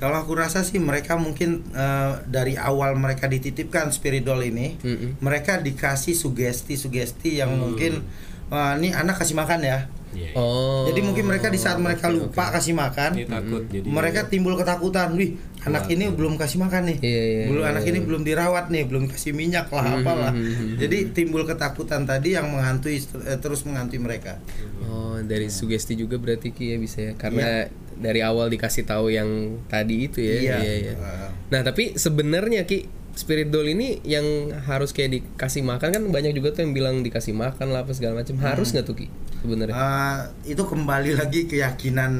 Kalau 0.00 0.16
aku 0.16 0.32
rasa 0.32 0.64
sih 0.64 0.80
mereka 0.80 1.20
mungkin 1.20 1.60
eh, 1.76 2.12
dari 2.24 2.56
awal 2.56 2.96
mereka 2.96 3.28
dititipkan 3.28 3.92
spirit 3.92 4.24
doll 4.24 4.40
ini, 4.40 4.80
Mm-mm. 4.80 5.20
mereka 5.20 5.60
dikasih 5.60 6.16
sugesti-sugesti 6.16 7.44
yang 7.44 7.52
mungkin 7.60 8.00
wah 8.48 8.80
ini 8.80 8.96
anak 8.96 9.20
kasih 9.20 9.36
makan 9.36 9.60
ya. 9.60 9.78
Iya. 10.10 10.34
Oh. 10.34 10.90
Jadi 10.90 11.06
mungkin 11.06 11.30
mereka 11.30 11.46
di 11.54 11.58
saat 11.60 11.78
mereka 11.78 12.10
lupa 12.10 12.50
kasih 12.50 12.74
makan, 12.74 13.14
takut 13.30 13.62
jadi 13.70 13.86
mereka 13.86 14.26
timbul 14.26 14.58
ketakutan. 14.58 15.14
Wih, 15.14 15.38
anak 15.62 15.86
ini 15.86 16.10
belum 16.10 16.34
kasih 16.34 16.58
makan 16.58 16.82
nih. 16.90 16.98
Iya, 16.98 17.22
iya, 17.22 17.44
belum 17.46 17.62
iya, 17.62 17.70
anak 17.70 17.84
ini 17.86 17.98
belum 18.02 18.22
dirawat 18.26 18.74
nih, 18.74 18.90
belum 18.90 19.06
kasih 19.06 19.30
minyak 19.36 19.70
lah 19.70 20.02
apalah. 20.02 20.32
hmm, 20.34 20.82
Jadi 20.82 21.14
timbul 21.14 21.46
ketakutan 21.46 22.10
tadi 22.10 22.34
yang 22.34 22.50
menghantui 22.50 22.98
eh, 22.98 23.38
terus 23.38 23.62
menghantui 23.62 24.02
mereka. 24.02 24.42
Oh, 24.90 25.14
dari 25.22 25.46
sugesti 25.46 25.94
juga 25.94 26.18
berarti 26.18 26.50
Ki 26.50 26.74
ya 26.74 26.76
bisa 26.82 27.06
ya 27.06 27.12
karena 27.14 27.70
dari 28.00 28.20
awal 28.20 28.48
dikasih 28.48 28.82
tahu 28.82 29.12
yang 29.12 29.28
tadi 29.68 30.08
itu 30.08 30.18
ya. 30.18 30.56
Iya. 30.56 30.56
iya. 30.58 30.94
Uh, 30.96 31.28
Nah, 31.50 31.66
tapi 31.66 31.98
sebenarnya 31.98 32.62
Ki 32.62 32.86
Spirit 33.10 33.50
doll 33.50 33.66
ini 33.66 33.98
yang 34.06 34.22
harus 34.64 34.94
kayak 34.94 35.18
dikasih 35.18 35.66
makan 35.66 35.90
kan 35.90 36.02
banyak 36.08 36.30
juga 36.30 36.54
tuh 36.54 36.62
yang 36.62 36.72
bilang 36.72 37.02
dikasih 37.02 37.34
makan 37.34 37.74
lah 37.74 37.82
apa 37.82 37.90
segala 37.90 38.22
macam. 38.22 38.38
Harus 38.38 38.70
nggak 38.70 38.86
tuh 38.86 38.94
Ki 38.94 39.06
sebenarnya? 39.42 39.74
uh, 39.74 40.18
itu 40.46 40.62
kembali 40.62 41.18
lagi 41.18 41.50
keyakinan 41.50 42.12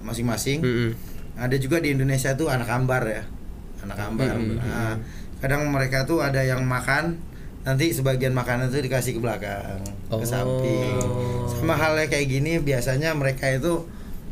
masing-masing. 0.00 0.64
Mm-mm. 0.64 0.90
Ada 1.36 1.60
juga 1.60 1.78
di 1.78 1.92
Indonesia 1.92 2.32
tuh 2.34 2.48
anak 2.48 2.66
ambar 2.66 3.04
ya, 3.04 3.22
anak 3.84 4.00
ambar. 4.00 4.32
Nah, 4.36 4.96
kadang 5.38 5.68
mereka 5.68 6.04
tuh 6.04 6.24
ada 6.24 6.40
yang 6.40 6.64
makan, 6.64 7.20
nanti 7.60 7.92
sebagian 7.92 8.32
makanan 8.32 8.72
itu 8.72 8.80
dikasih 8.80 9.16
ke 9.16 9.20
belakang, 9.20 9.80
Oh. 10.08 10.18
ke 10.18 10.26
samping. 10.26 10.96
Sama 11.52 11.76
halnya 11.76 12.08
kayak 12.08 12.26
gini, 12.28 12.56
biasanya 12.58 13.12
mereka 13.12 13.44
itu 13.48 13.84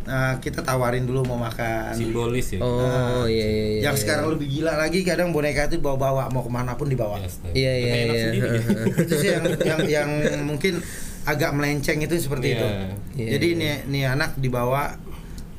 uh, 0.09 0.35
kita 0.41 0.61
tawarin 0.61 1.05
dulu 1.05 1.23
mau 1.23 1.37
makan. 1.37 1.93
simbolis 1.93 2.57
ya. 2.57 2.65
Oh, 2.65 3.29
iya 3.29 3.45
iya 3.45 3.65
iya. 3.69 3.81
yang 3.87 3.95
iya. 3.95 4.01
sekarang 4.01 4.33
lebih 4.33 4.49
gila 4.49 4.75
lagi, 4.75 5.05
kadang 5.05 5.31
boneka 5.31 5.69
itu 5.69 5.79
bawa-bawa 5.79 6.27
mau 6.29 6.41
ke 6.41 6.49
mana 6.49 6.75
pun 6.75 6.89
dibawa. 6.89 7.21
Ya, 7.21 7.29
astaga. 7.29 7.53
Iya 7.53 7.73
iya 7.77 7.93
iya. 7.95 8.23
sendiri 8.25 8.49
ya. 8.49 8.63
itu 9.05 9.15
sih 9.15 9.29
yang 9.31 9.45
yang 9.63 9.81
yang 9.87 10.11
mungkin 10.43 10.81
agak 11.23 11.53
melenceng 11.53 12.01
itu 12.01 12.17
seperti 12.17 12.47
Iya. 12.51 12.57
itu. 12.57 12.67
Iya, 13.15 13.29
Jadi 13.37 13.47
iya. 13.47 13.61
nih 13.61 13.75
nih 13.87 14.05
anak 14.09 14.31
dibawa 14.37 14.97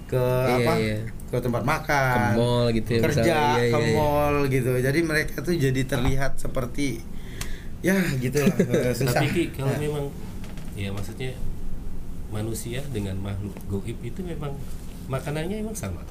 ke 0.05 0.17
Iya, 0.17 0.57
apa? 0.59 0.73
iya. 0.81 0.97
Ke 1.29 1.38
tempat 1.38 1.62
makan. 1.62 2.17
Ke 2.17 2.38
mall 2.41 2.65
gitu 2.73 2.89
ya, 2.89 3.01
Kerja 3.05 3.21
misalnya. 3.21 3.38
Iya, 3.38 3.62
ke 3.69 3.77
iya, 3.77 3.85
iya. 3.85 3.93
mall 3.93 4.35
gitu. 4.49 4.71
Jadi 4.75 4.99
mereka 5.05 5.35
tuh 5.39 5.53
jadi 5.53 5.81
terlihat 5.85 6.31
seperti 6.35 7.05
ya 7.79 7.95
gitu 8.17 8.43
lah 8.43 8.55
eh, 8.59 8.91
susah. 8.99 9.21
Tapi 9.21 9.53
kalau 9.53 9.69
Nah, 9.71 9.77
memang 9.77 10.05
ya 10.73 10.89
maksudnya 10.89 11.31
manusia 12.29 12.81
dengan 12.89 13.17
makhluk 13.17 13.53
goib 13.67 13.97
itu 13.99 14.21
memang 14.21 14.53
makanannya 15.05 15.59
emang 15.59 15.73
sama. 15.73 16.01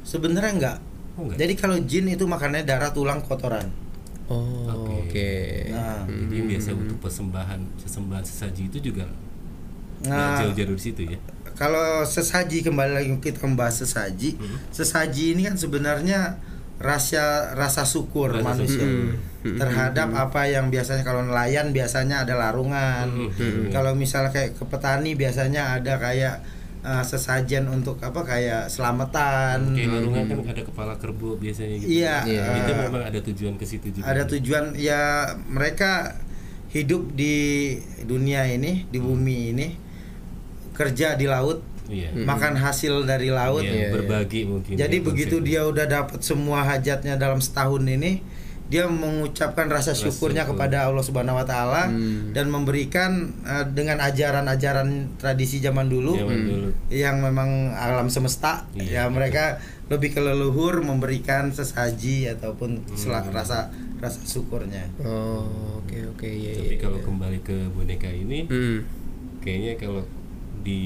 sebenarnya 0.00 0.52
enggak. 0.52 0.78
Oh, 1.14 1.22
enggak? 1.24 1.38
Jadi 1.38 1.54
kalau 1.54 1.76
jin 1.80 2.08
itu 2.08 2.24
makannya 2.24 2.62
darah 2.62 2.90
tulang 2.90 3.20
kotoran. 3.20 3.68
Oh, 4.26 4.64
oke. 4.66 5.06
Oke. 5.06 5.30
Nah, 5.68 6.06
Jadi 6.06 6.34
yang 6.34 6.48
biasa 6.48 6.68
Hmm. 6.70 6.80
untuk 6.82 6.98
persembahan 7.00 7.60
sesembahan 7.76 8.22
sesaji 8.22 8.62
itu 8.66 8.78
juga 8.80 9.04
Nah, 10.00 10.40
jauh-jauh 10.40 10.72
dari 10.72 10.80
situ 10.80 11.02
ya. 11.04 11.18
kalau 11.52 12.00
sesaji 12.02 12.64
kembali 12.64 12.92
lagi 12.94 13.10
kita 13.20 13.44
membahas 13.44 13.84
sesaji. 13.84 14.40
Hmm. 14.40 14.56
Sesaji 14.70 15.36
ini 15.36 15.44
kan 15.44 15.54
sebenarnya 15.54 16.40
rasa 16.80 17.52
rasa 17.52 17.84
syukur 17.84 18.32
Rasa 18.32 18.46
manusia 18.46 18.80
syukur. 18.80 19.20
Terhadap 19.40 20.12
apa 20.12 20.44
yang 20.44 20.68
biasanya 20.68 21.00
kalau 21.00 21.22
nelayan 21.22 21.72
biasanya 21.72 22.22
ada 22.22 22.36
larungan. 22.36 23.08
Hmm. 23.32 23.68
Kalau 23.68 23.92
misalnya 23.94 24.28
kayak 24.28 24.52
ke 24.52 24.64
petani 24.64 25.14
biasanya 25.14 25.80
ada 25.80 25.96
kayak 25.96 26.44
uh, 26.80 27.00
sesajen 27.00 27.64
untuk 27.66 27.96
apa 28.00 28.20
kayak 28.20 28.68
selamatan. 28.68 29.72
Kayak 29.72 29.90
larungan 29.96 30.24
kan 30.28 30.38
ada 30.46 30.62
kepala 30.62 30.92
kerbau 30.96 31.36
biasanya 31.36 31.76
gitu. 31.78 31.88
Iya, 31.88 32.16
Iya. 32.24 32.44
Itu 32.60 32.72
uh, 32.72 32.78
memang 32.84 33.02
ada 33.02 33.18
tujuan 33.22 33.54
ke 33.56 33.64
situ 33.64 33.88
juga. 33.90 34.04
ada 34.04 34.22
tujuan 34.26 34.76
ya 34.76 35.00
mereka 35.44 36.20
hidup 36.68 37.12
di 37.12 37.74
dunia 38.02 38.46
ini 38.46 38.86
di 38.86 38.98
bumi 39.00 39.50
ini 39.50 39.68
kerja 40.70 41.16
di 41.16 41.26
laut 41.26 41.66
Iya. 41.90 42.14
makan 42.22 42.54
hasil 42.54 43.02
dari 43.02 43.34
laut 43.34 43.66
Iya, 43.66 43.74
Iya, 43.74 43.88
berbagi 43.90 44.46
mungkin. 44.46 44.78
jadi 44.78 44.94
ya, 44.94 45.02
begitu 45.02 45.42
konsepnya. 45.42 45.50
dia 45.50 45.60
udah 45.66 45.86
dapat 45.90 46.20
semua 46.22 46.62
hajatnya 46.62 47.18
dalam 47.18 47.42
setahun 47.42 47.82
ini 47.82 48.22
dia 48.70 48.86
mengucapkan 48.86 49.66
rasa 49.66 49.90
Rasa 49.90 50.06
syukurnya 50.06 50.46
syukur. 50.46 50.54
kepada 50.56 50.86
Allah 50.86 51.02
Subhanahu 51.02 51.34
wa 51.34 51.42
taala 51.42 51.90
Hmm. 51.90 52.30
dan 52.30 52.46
memberikan 52.48 53.10
eh, 53.42 53.66
dengan 53.68 53.98
ajaran-ajaran 54.00 54.88
tradisi 55.16 55.58
zaman 55.58 55.86
dulu 55.86 56.14
Zaman 56.14 56.38
dulu. 56.40 56.68
yang 56.88 57.18
memang 57.18 57.50
alam 57.72 58.06
semesta 58.06 58.64
Iya, 58.72 59.02
ya 59.02 59.02
mereka 59.06 59.58
lebih 59.86 60.14
ke 60.14 60.20
leluhur 60.20 60.80
memberikan 60.80 61.50
sesaji 61.50 62.30
ataupun 62.30 62.86
Hmm. 62.86 63.26
rasa 63.28 63.68
rasa 63.98 64.18
syukurnya 64.22 64.86
Oh, 64.98 65.50
oke 65.76 65.98
oke 66.08 66.24
iya 66.24 66.54
Tapi 66.54 66.72
iya. 66.72 66.80
kalau 66.80 66.98
kembali 67.00 67.42
ke 67.42 67.68
boneka 67.68 68.06
ini, 68.06 68.46
Hmm. 68.46 68.86
kayaknya 69.40 69.74
kalau 69.76 70.06
di 70.60 70.82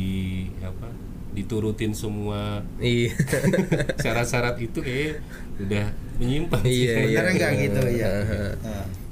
apa 0.59 0.89
diturutin 1.31 1.93
semua 1.93 2.65
Iya. 2.79 3.13
syarat-syarat 4.01 4.57
itu 4.57 4.79
kayak 4.79 5.21
udah 5.59 5.87
menyimpang 6.17 6.63
sih. 6.63 6.71
Iya, 6.71 6.93
iya. 6.93 6.97
sebenarnya 7.01 7.33
nggak 7.35 7.53
gitu 7.61 7.81
ya. 7.93 8.11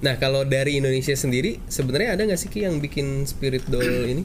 Nah. 0.03 0.15
Kalau 0.19 0.43
dari 0.43 0.79
Indonesia 0.79 1.15
sendiri 1.15 1.63
sebenarnya 1.65 2.15
ada 2.15 2.23
nggak 2.25 2.37
sih 2.37 2.47
Ki 2.47 2.63
yang 2.63 2.79
bikin 2.79 3.23
spirit 3.25 3.63
doll 3.67 3.87
ini? 4.05 4.25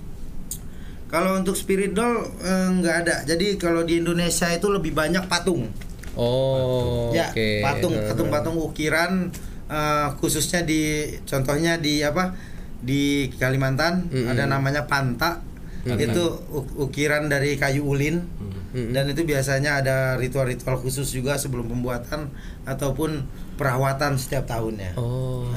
kalau 1.07 1.39
untuk 1.39 1.55
spirit 1.55 1.95
doll 1.95 2.19
eh, 2.37 2.67
nggak 2.73 2.95
ada 3.01 3.15
jadi 3.23 3.55
kalau 3.55 3.87
di 3.87 3.95
Indonesia 3.97 4.51
itu 4.51 4.67
lebih 4.67 4.91
banyak 4.91 5.23
patung 5.25 5.71
Oh, 6.19 7.13
ya 7.13 7.29
oke. 7.31 7.61
patung 7.61 7.95
Aha. 7.95 8.11
patung-patung 8.11 8.57
ukiran 8.59 9.31
eh, 9.69 10.07
khususnya 10.17 10.65
di 10.65 10.81
contohnya 11.23 11.79
di 11.79 12.03
apa 12.03 12.35
di 12.77 13.31
Kalimantan 13.31 14.11
Mm-mm. 14.11 14.27
ada 14.27 14.51
namanya 14.51 14.83
panta 14.83 15.39
itu 15.87 16.23
u- 16.51 16.83
ukiran 16.83 17.31
dari 17.31 17.55
kayu 17.55 17.87
ulin 17.87 18.27
Mm-mm. 18.69 18.91
dan 18.91 19.07
itu 19.07 19.21
biasanya 19.23 19.79
ada 19.79 19.95
ritual-ritual 20.15 20.75
khusus 20.77 21.07
juga 21.07 21.35
sebelum 21.35 21.67
pembuatan 21.67 22.27
ataupun 22.63 23.23
perawatan 23.55 24.15
setiap 24.15 24.43
tahunnya 24.45 24.93
Oh. 24.95 25.47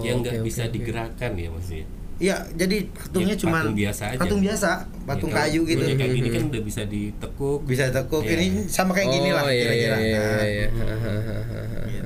yang 0.00 0.18
oke, 0.18 0.24
nggak 0.24 0.34
oke, 0.38 0.44
bisa 0.44 0.62
oke. 0.64 0.72
digerakkan 0.72 1.32
ya 1.34 1.48
maksudnya. 1.48 1.86
Iya, 2.14 2.36
jadi 2.54 2.86
patungnya 2.88 3.34
Ya, 3.34 3.42
cuma 3.42 3.58
patung 3.58 3.74
biasa 3.74 4.02
aja. 4.06 4.18
Patung 4.22 4.38
biasa, 4.38 4.68
patung 5.02 5.30
Ya, 5.30 5.34
kalau 5.34 5.50
kayu 5.50 5.60
gitu. 5.66 5.82
boneka 5.82 6.06
gini 6.06 6.28
kan 6.30 6.42
udah 6.46 6.62
bisa 6.62 6.82
ditekuk. 6.86 7.60
Bisa 7.66 7.90
tekuk. 7.90 8.22
Iya. 8.22 8.38
Ini 8.38 8.46
sama 8.70 8.94
kayak 8.94 9.08
gini 9.10 9.30
lah 9.34 9.42
Oh, 9.42 9.50
iya, 9.50 9.62
kira-kira. 9.66 9.96
iya, 9.98 9.98
iya, 9.98 10.66
Nah, 10.70 11.86
iya. 11.90 12.03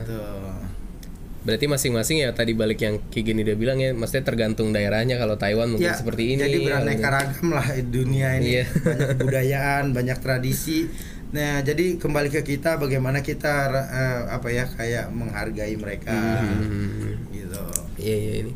Berarti 1.49 1.65
masing-masing 1.65 2.21
ya 2.21 2.37
tadi 2.37 2.53
balik 2.53 2.85
yang 2.85 3.01
Ki 3.09 3.25
Gini 3.25 3.41
udah 3.41 3.57
bilang 3.57 3.81
ya, 3.81 3.97
maksudnya 3.97 4.29
tergantung 4.29 4.69
daerahnya. 4.77 5.17
Kalau 5.17 5.41
Taiwan 5.41 5.73
mungkin 5.73 5.89
Ya, 5.89 5.97
seperti 5.97 6.37
ini. 6.37 6.45
Jadi 6.45 6.59
beraneka 6.69 7.09
ragam 7.09 7.49
lah 7.57 7.65
dunia 7.81 8.37
ini. 8.37 8.61
Iya. 8.61 8.65
Banyak 8.69 9.09
kebudayaan, 9.25 9.85
banyak 9.97 10.19
tradisi. 10.21 10.85
Nah, 11.33 11.65
jadi 11.65 11.97
kembali 11.97 12.29
ke 12.29 12.45
kita 12.45 12.77
bagaimana 12.77 13.25
kita 13.25 13.73
eh, 13.73 14.21
apa 14.29 14.49
ya 14.53 14.69
kayak 14.69 15.09
menghargai 15.09 15.73
mereka. 15.81 16.13
Hmm. 16.13 17.33
Gitu. 17.33 17.65
Iya 17.97 18.17
iya 18.21 18.33
ini. 18.45 18.53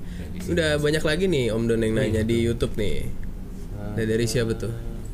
Udah 0.52 0.76
banyak 0.76 1.00
lagi 1.00 1.24
nih 1.33 1.48
Om 1.48 1.64
Don 1.64 1.81
yang 1.81 1.96
nanya 1.96 2.20
di 2.28 2.44
YouTube 2.44 2.76
nih. 2.76 3.09
Ada 3.96 4.05
dari 4.05 4.24
siapa 4.28 4.52
tuh? 4.52 4.72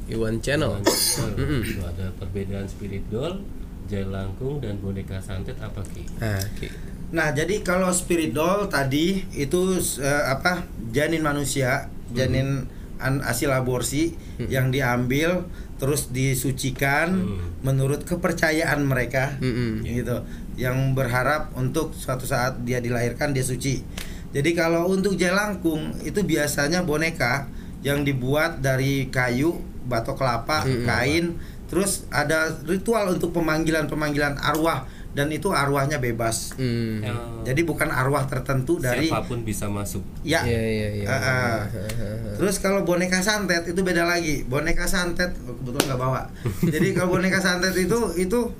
Iwan 0.09 0.41
Channel. 0.43 0.81
Itu 0.83 1.83
ada 1.85 2.11
perbedaan 2.17 2.65
spirit 2.65 3.05
doll, 3.13 3.45
jelangkung 3.91 4.63
dan 4.63 4.81
boneka 4.81 5.21
santet 5.21 5.59
apa 5.61 5.85
ki? 5.85 6.05
Ah, 6.23 6.41
Ki. 6.57 6.71
Nah, 7.09 7.33
jadi 7.33 7.65
kalau 7.65 7.89
spirit 7.89 8.37
doll 8.37 8.69
tadi 8.69 9.25
itu 9.33 9.61
eh, 9.99 10.25
apa? 10.29 10.65
Janin 10.93 11.25
manusia, 11.25 11.89
janin 12.13 12.69
an- 12.99 13.23
hasil 13.23 13.49
aborsi 13.49 14.13
yang 14.51 14.69
diambil 14.69 15.47
terus 15.79 16.11
disucikan 16.11 17.15
menurut 17.63 18.03
kepercayaan 18.03 18.83
mereka. 18.83 19.39
Mm-mm. 19.39 19.87
gitu 19.87 20.19
yang 20.59 20.75
berharap 20.93 21.55
untuk 21.55 21.95
suatu 21.95 22.27
saat 22.27 22.67
dia 22.67 22.83
dilahirkan 22.83 23.31
dia 23.31 23.47
suci 23.47 23.87
jadi 24.35 24.51
kalau 24.59 24.91
untuk 24.91 25.15
jelangkung 25.15 25.95
itu 26.03 26.19
biasanya 26.27 26.83
boneka 26.83 27.47
yang 27.87 28.03
dibuat 28.03 28.59
dari 28.59 29.07
kayu 29.07 29.55
batok 29.87 30.19
kelapa 30.19 30.67
kain 30.83 31.39
terus 31.71 32.11
ada 32.11 32.51
ritual 32.67 33.15
untuk 33.15 33.31
pemanggilan 33.31 33.87
pemanggilan 33.87 34.35
arwah 34.35 34.83
dan 35.19 35.35
itu 35.35 35.51
arwahnya 35.51 35.99
bebas 35.99 36.55
Hmm. 36.55 37.03
Yang 37.03 37.19
jadi 37.43 37.61
bukan 37.67 37.91
arwah 37.91 38.23
tertentu 38.31 38.79
dari 38.79 39.11
siapa 39.11 39.27
pun 39.27 39.43
bisa 39.43 39.67
masuk. 39.67 40.07
ya 40.23 40.47
Iya 40.47 40.63
iya 40.63 40.89
iya. 41.03 41.07
Ah, 41.11 41.19
ah. 41.19 41.59
Terus 42.39 42.63
kalau 42.63 42.87
boneka 42.87 43.19
santet 43.19 43.67
itu 43.67 43.81
beda 43.83 44.07
lagi. 44.07 44.47
Boneka 44.47 44.87
santet 44.87 45.35
oh, 45.43 45.59
kebetulan 45.59 45.85
nggak 45.91 46.01
bawa. 46.01 46.23
Jadi 46.75 46.95
kalau 46.95 47.19
boneka 47.19 47.43
santet 47.43 47.75
itu 47.75 47.99
itu 48.15 48.55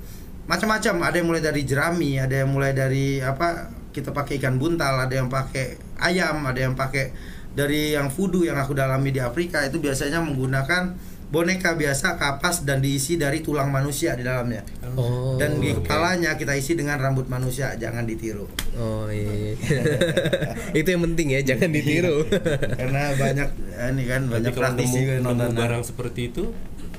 macam-macam. 0.51 0.95
Ada 1.07 1.15
yang 1.23 1.27
mulai 1.31 1.43
dari 1.43 1.61
jerami, 1.63 2.19
ada 2.19 2.35
yang 2.43 2.51
mulai 2.51 2.75
dari 2.75 3.23
apa? 3.23 3.71
Kita 3.95 4.11
pakai 4.11 4.39
ikan 4.43 4.59
buntal, 4.59 5.07
ada 5.07 5.15
yang 5.15 5.31
pakai 5.31 5.79
ayam, 6.03 6.43
ada 6.43 6.59
yang 6.59 6.75
pakai 6.75 7.15
dari 7.55 7.95
yang 7.95 8.11
voodoo 8.11 8.45
yang 8.45 8.59
aku 8.59 8.75
dalami 8.75 9.09
di 9.11 9.19
Afrika 9.19 9.63
itu 9.65 9.81
biasanya 9.81 10.21
menggunakan 10.23 10.95
boneka 11.29 11.77
biasa 11.77 12.17
kapas 12.17 12.65
dan 12.65 12.81
diisi 12.81 13.13
dari 13.13 13.45
tulang 13.45 13.69
manusia 13.69 14.17
di 14.17 14.25
dalamnya. 14.25 14.65
Oh. 14.97 15.37
Dan 15.37 15.61
di 15.61 15.69
oke. 15.69 15.85
kepalanya 15.85 16.33
kita 16.33 16.57
isi 16.57 16.73
dengan 16.73 16.97
rambut 16.97 17.29
manusia, 17.29 17.77
jangan 17.77 18.09
ditiru. 18.09 18.49
Oh 18.73 19.05
iya. 19.13 19.53
Itu 20.79 20.89
yang 20.89 21.05
penting 21.13 21.37
ya, 21.37 21.45
jangan 21.45 21.69
ditiru. 21.69 22.25
Karena 22.73 23.13
banyak 23.13 23.49
ini 23.93 24.03
kan 24.09 24.21
banyak 24.25 24.51
kalau 24.57 24.63
praktisi 24.73 24.97
nemu, 24.97 25.05
juga 25.05 25.15
nemu 25.21 25.29
nonton. 25.29 25.53
barang 25.53 25.83
seperti 25.85 26.21
itu, 26.33 26.43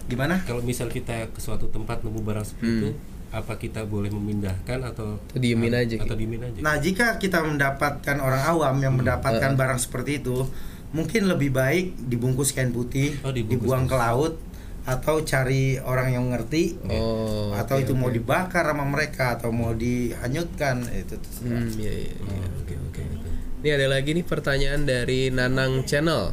Gimana? 0.07 0.43
kalau 0.47 0.63
misal 0.63 0.87
kita 0.87 1.29
ke 1.35 1.43
suatu 1.43 1.67
tempat 1.69 2.07
nemu 2.07 2.21
barang 2.23 2.47
seperti 2.47 2.71
itu, 2.71 2.91
apa 3.31 3.55
kita 3.59 3.87
boleh 3.87 4.11
memindahkan 4.11 4.79
atau 4.91 5.19
Atau 5.27 5.39
diemin 5.39 5.75
aja, 5.75 5.99
Atau 6.03 6.15
diemin 6.19 6.43
aja. 6.43 6.59
Nah, 6.63 6.79
jika 6.79 7.19
kita 7.19 7.43
mendapatkan 7.43 8.17
orang 8.19 8.43
awam 8.47 8.75
yang 8.79 8.95
mendapatkan 8.95 9.55
barang 9.59 9.79
seperti 9.83 10.23
itu, 10.23 10.47
mungkin 10.91 11.27
lebih 11.27 11.51
baik 11.51 11.87
dibungkus 12.03 12.51
kain 12.51 12.71
putih, 12.71 13.15
Oh, 13.21 13.31
dibungkus. 13.31 13.63
dibuang 13.63 13.85
ke 13.85 13.95
laut 13.95 14.35
atau 14.81 15.23
cari 15.23 15.77
orang 15.79 16.09
yang 16.11 16.25
ngerti 16.29 16.75
Oh. 16.85 17.53
atau 17.53 17.77
oke, 17.77 17.85
itu 17.85 17.93
mau 17.93 18.09
oke. 18.09 18.17
dibakar 18.17 18.65
sama 18.65 18.83
mereka 18.83 19.37
atau 19.37 19.51
mau 19.51 19.71
dihanyutkan 19.71 20.83
itu 20.89 21.15
terserah. 21.15 21.63
Hmm, 21.63 21.71
iya 21.77 21.93
iya. 22.01 22.15
iya. 22.17 22.47
Oke 22.57 22.75
oke. 22.81 23.03
Ini 23.61 23.69
ada 23.71 23.87
lagi 23.89 24.11
nih 24.13 24.25
pertanyaan 24.25 24.83
dari 24.83 25.29
Nanang 25.29 25.85
Channel. 25.85 26.33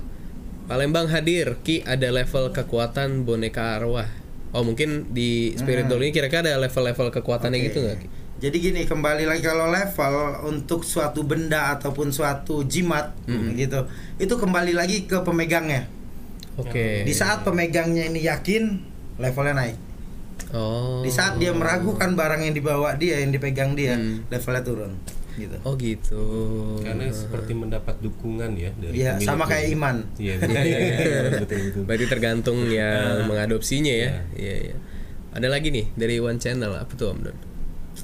Palembang 0.65 1.07
hadir, 1.07 1.59
Ki 1.61 1.79
ada 1.81 2.07
level 2.07 2.51
kekuatan 2.51 3.23
boneka 3.23 3.77
arwah. 3.77 4.07
Oh 4.51 4.63
mungkin 4.63 5.11
di 5.11 5.51
Spirit 5.53 5.85
Doll 5.85 6.01
ini 6.01 6.11
kira-kira 6.11 6.39
ada 6.41 6.55
level-level 6.57 7.11
kekuatannya 7.13 7.55
Oke. 7.57 7.67
gitu 7.67 7.77
nggak 7.83 7.97
Ki? 7.99 8.07
Jadi 8.37 8.57
gini 8.61 8.81
kembali 8.85 9.25
lagi 9.25 9.41
kalau 9.41 9.65
level 9.67 10.15
untuk 10.45 10.85
suatu 10.85 11.25
benda 11.25 11.73
ataupun 11.73 12.13
suatu 12.13 12.61
jimat 12.63 13.17
gitu, 13.57 13.89
itu 14.21 14.33
kembali 14.37 14.77
lagi 14.77 15.09
ke 15.09 15.25
pemegangnya. 15.25 15.89
Oke. 16.57 17.01
Di 17.01 17.13
saat 17.13 17.41
pemegangnya 17.41 18.05
ini 18.05 18.25
yakin, 18.25 18.77
levelnya 19.17 19.53
naik. 19.57 19.77
Oh. 20.53 21.01
Di 21.01 21.09
saat 21.09 21.41
dia 21.41 21.49
meragukan 21.51 22.13
barang 22.13 22.45
yang 22.45 22.53
dibawa 22.53 22.93
dia, 22.93 23.19
yang 23.19 23.33
dipegang 23.33 23.73
dia, 23.73 23.97
Hmm. 23.97 24.25
levelnya 24.29 24.61
turun. 24.61 24.93
Gitu. 25.37 25.53
Oh 25.61 25.77
gitu. 25.77 26.23
Karena 26.81 27.13
seperti 27.13 27.53
mendapat 27.53 28.01
dukungan 28.01 28.57
ya 28.57 28.73
dari 28.73 29.05
Iya, 29.05 29.21
sama 29.21 29.45
kayak 29.45 29.69
iman. 29.77 30.01
Iya, 30.17 30.33
betul, 30.41 30.65
iya, 30.65 30.77
iya, 30.81 31.19
betul 31.37 31.57
betul. 31.61 31.81
Berarti 31.85 32.05
tergantung 32.09 32.57
yang 32.73 33.29
mengadopsinya 33.29 33.93
ya. 33.93 34.09
Iya. 34.09 34.21
Iya 34.33 34.55
iya. 34.73 34.75
Ada 35.37 35.47
lagi 35.53 35.69
nih 35.69 35.93
dari 35.93 36.17
One 36.17 36.41
Channel 36.41 36.73
apa 36.73 36.89
tuh 36.97 37.13
Om 37.13 37.19
Don? 37.21 37.37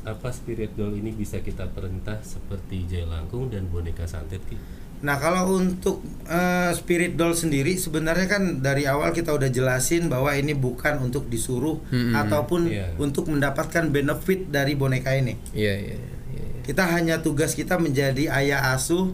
Apa 0.02 0.30
spirit 0.30 0.74
doll 0.74 0.94
ini 0.94 1.12
bisa 1.12 1.38
kita 1.38 1.70
perintah 1.70 2.18
seperti 2.20 2.84
jelangkung 2.84 3.48
dan 3.48 3.66
boneka 3.66 4.04
santet 4.04 4.42
Ki? 4.44 4.58
Nah, 5.00 5.20
kalau 5.20 5.60
untuk 5.60 6.00
eh, 6.24 6.72
spirit 6.72 7.14
doll 7.14 7.34
sendiri 7.34 7.76
sebenarnya 7.76 8.26
kan 8.26 8.44
dari 8.60 8.84
awal 8.84 9.12
kita 9.12 9.30
udah 9.30 9.48
jelasin 9.48 10.08
bahwa 10.08 10.32
ini 10.32 10.54
bukan 10.54 10.98
untuk 11.02 11.28
disuruh 11.28 11.84
Hmm, 11.86 12.16
ataupun 12.16 12.68
Iya. 12.68 12.96
untuk 12.96 13.28
mendapatkan 13.28 13.90
benefit 13.90 14.48
dari 14.48 14.74
boneka 14.74 15.12
ini. 15.12 15.36
Iya 15.52 15.74
iya 15.78 15.96
iya. 15.96 16.12
iya. 16.34 16.62
Kita 16.64 16.88
hanya 16.88 17.20
tugas 17.20 17.52
kita 17.52 17.76
menjadi 17.76 18.32
ayah 18.34 18.72
asuh 18.72 19.12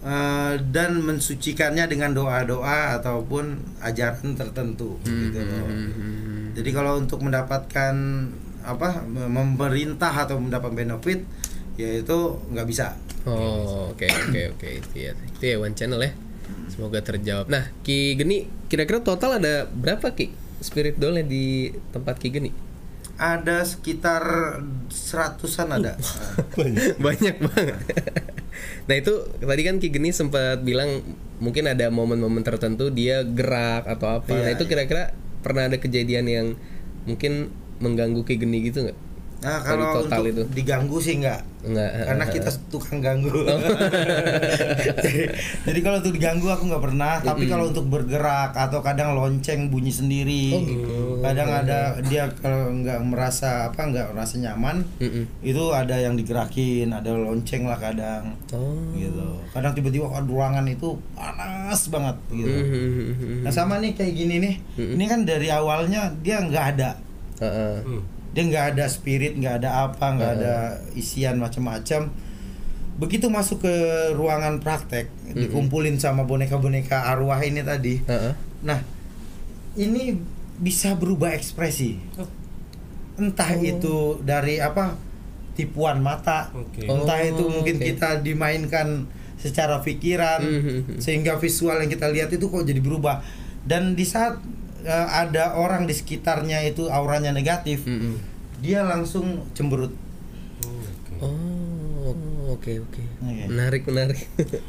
eh, 0.00 0.54
dan 0.68 0.98
mensucikannya 0.98 1.86
dengan 1.86 2.10
doa-doa 2.12 2.98
ataupun 2.98 3.54
ajaran 3.78 4.34
tertentu 4.34 4.98
gitu 5.00 5.38
loh. 5.38 5.66
Jadi 6.54 6.70
kalau 6.70 6.98
untuk 6.98 7.22
mendapatkan 7.22 7.94
apa 8.68 9.00
memerintah 9.08 10.12
atau 10.12 10.36
mendapat 10.36 10.76
benefit 10.76 11.24
ya 11.80 12.04
itu 12.04 12.18
nggak 12.52 12.68
bisa. 12.68 12.92
Oh, 13.24 13.92
oke 13.92 14.04
oke 14.04 14.40
oke 14.56 14.68
itu 14.68 14.94
ya. 15.08 15.12
Itu 15.16 15.44
ya 15.44 15.56
one 15.56 15.72
channel 15.72 16.00
ya. 16.00 16.12
Semoga 16.68 17.00
terjawab. 17.00 17.48
Nah, 17.48 17.68
Ki 17.82 18.16
Geni, 18.16 18.48
kira-kira 18.68 19.00
total 19.00 19.40
ada 19.40 19.68
berapa 19.68 20.12
Ki 20.12 20.32
spirit 20.60 20.96
doll 20.96 21.20
di 21.24 21.72
tempat 21.92 22.16
Ki 22.16 22.28
Geni? 22.28 22.50
Ada 23.18 23.66
sekitar 23.66 24.22
seratusan 24.88 25.74
ada. 25.74 25.98
Banyak 27.04 27.36
banget. 27.42 27.78
nah, 28.88 28.94
itu 28.96 29.12
tadi 29.42 29.62
kan 29.66 29.76
Ki 29.76 29.88
Geni 29.90 30.10
sempat 30.14 30.62
bilang 30.62 31.02
mungkin 31.38 31.68
ada 31.68 31.90
momen-momen 31.92 32.42
tertentu 32.42 32.88
dia 32.88 33.22
gerak 33.26 33.84
atau 33.86 34.22
apa. 34.22 34.32
nah, 34.32 34.48
Iya, 34.48 34.56
itu 34.56 34.64
iya. 34.66 34.70
kira-kira 34.70 35.04
pernah 35.44 35.68
ada 35.68 35.76
kejadian 35.78 36.26
yang 36.26 36.46
mungkin 37.04 37.52
mengganggu 37.78 38.20
Ki 38.26 38.36
Geni 38.38 38.62
gitu 38.66 38.86
nggak? 38.86 38.98
Nah, 39.38 39.62
kalau 39.62 40.02
total 40.02 40.26
untuk 40.26 40.34
itu. 40.34 40.42
diganggu 40.50 40.98
sih 40.98 41.14
enggak. 41.22 41.46
Enggak. 41.62 41.90
Karena 42.10 42.24
kita 42.26 42.50
tukang 42.74 42.98
ganggu. 42.98 43.30
jadi, 44.98 45.30
jadi 45.62 45.78
kalau 45.78 46.02
untuk 46.02 46.14
diganggu 46.18 46.46
aku 46.50 46.66
nggak 46.66 46.82
pernah, 46.82 47.22
tapi 47.22 47.46
kalau 47.46 47.70
untuk 47.70 47.86
bergerak 47.86 48.50
atau 48.58 48.82
kadang 48.82 49.14
lonceng 49.14 49.70
bunyi 49.70 49.94
sendiri. 49.94 50.46
Oh, 50.58 50.62
gitu. 50.66 50.98
Kadang 51.22 51.50
ada 51.54 52.02
dia 52.02 52.26
kalau 52.42 52.74
nggak 52.82 52.98
merasa 53.06 53.70
apa 53.70 53.78
nggak 53.86 54.10
merasa 54.10 54.34
nyaman, 54.42 54.82
Mm-mm. 54.98 55.24
itu 55.46 55.64
ada 55.70 55.94
yang 55.94 56.18
digerakin, 56.18 56.90
ada 56.90 57.14
lonceng 57.14 57.70
lah 57.70 57.78
kadang. 57.78 58.34
Oh. 58.50 58.90
Gitu. 58.98 59.38
Kadang 59.54 59.70
tiba-tiba 59.78 60.10
oh, 60.10 60.22
ruangan 60.26 60.66
itu 60.66 60.98
panas 61.14 61.86
banget 61.86 62.16
gitu. 62.34 62.50
Mhm. 62.58 63.46
Nah, 63.46 63.54
sama 63.54 63.78
nih 63.78 63.94
kayak 63.94 64.14
gini 64.18 64.34
nih. 64.42 64.54
Ini 64.98 65.04
kan 65.06 65.22
dari 65.22 65.46
awalnya 65.46 66.10
dia 66.26 66.42
nggak 66.42 66.66
ada 66.74 67.06
Heeh. 67.40 67.76
Hmm. 67.80 68.02
dia 68.28 68.42
nggak 68.44 68.66
ada 68.72 68.84
spirit 68.86 69.34
nggak 69.34 69.54
ada 69.58 69.88
apa 69.88 70.06
nggak 70.10 70.32
ada 70.36 70.54
isian 70.92 71.38
macam-macam 71.38 72.12
begitu 72.94 73.26
masuk 73.26 73.62
ke 73.62 73.74
ruangan 74.12 74.58
praktek 74.58 75.06
dikumpulin 75.28 75.96
sama 75.96 76.22
boneka-boneka 76.22 77.08
arwah 77.08 77.38
ini 77.40 77.62
tadi 77.62 78.02
Heeh. 78.02 78.32
nah 78.60 78.78
ini 79.74 80.18
bisa 80.56 80.92
berubah 80.92 81.30
ekspresi 81.30 81.94
entah 83.16 83.50
itu 83.56 83.96
dari 84.20 84.58
apa 84.58 84.94
tipuan 85.54 85.98
mata 85.98 86.50
Oke. 86.52 86.86
entah 86.86 87.18
itu 87.20 87.42
Oh, 87.42 87.50
mungkin 87.50 87.78
oke. 87.78 87.84
kita 87.84 88.20
dimainkan 88.20 89.06
secara 89.34 89.78
pikiran 89.78 90.38
Mhm. 90.38 90.98
sehingga 90.98 91.34
visual 91.36 91.78
yang 91.78 91.88
kita 91.88 92.06
lihat 92.08 92.30
itu 92.30 92.46
kok 92.46 92.62
jadi 92.62 92.78
berubah 92.78 93.22
dan 93.64 93.94
di 93.94 94.02
saat 94.02 94.38
eh, 94.80 95.06
ada 95.08 95.54
orang 95.54 95.84
di 95.84 95.92
sekitarnya 95.92 96.62
itu 96.62 96.86
auranya 96.88 97.30
negatif 97.30 97.82
Mm-mm. 97.82 98.18
dia 98.58 98.82
langsung 98.82 99.46
cemberut 99.52 99.90
Oh, 101.18 102.14
oke 102.48 102.72
oke. 102.78 103.02
Oke. 103.18 103.42
Menarik 103.46 103.82
menarik. 103.84 104.22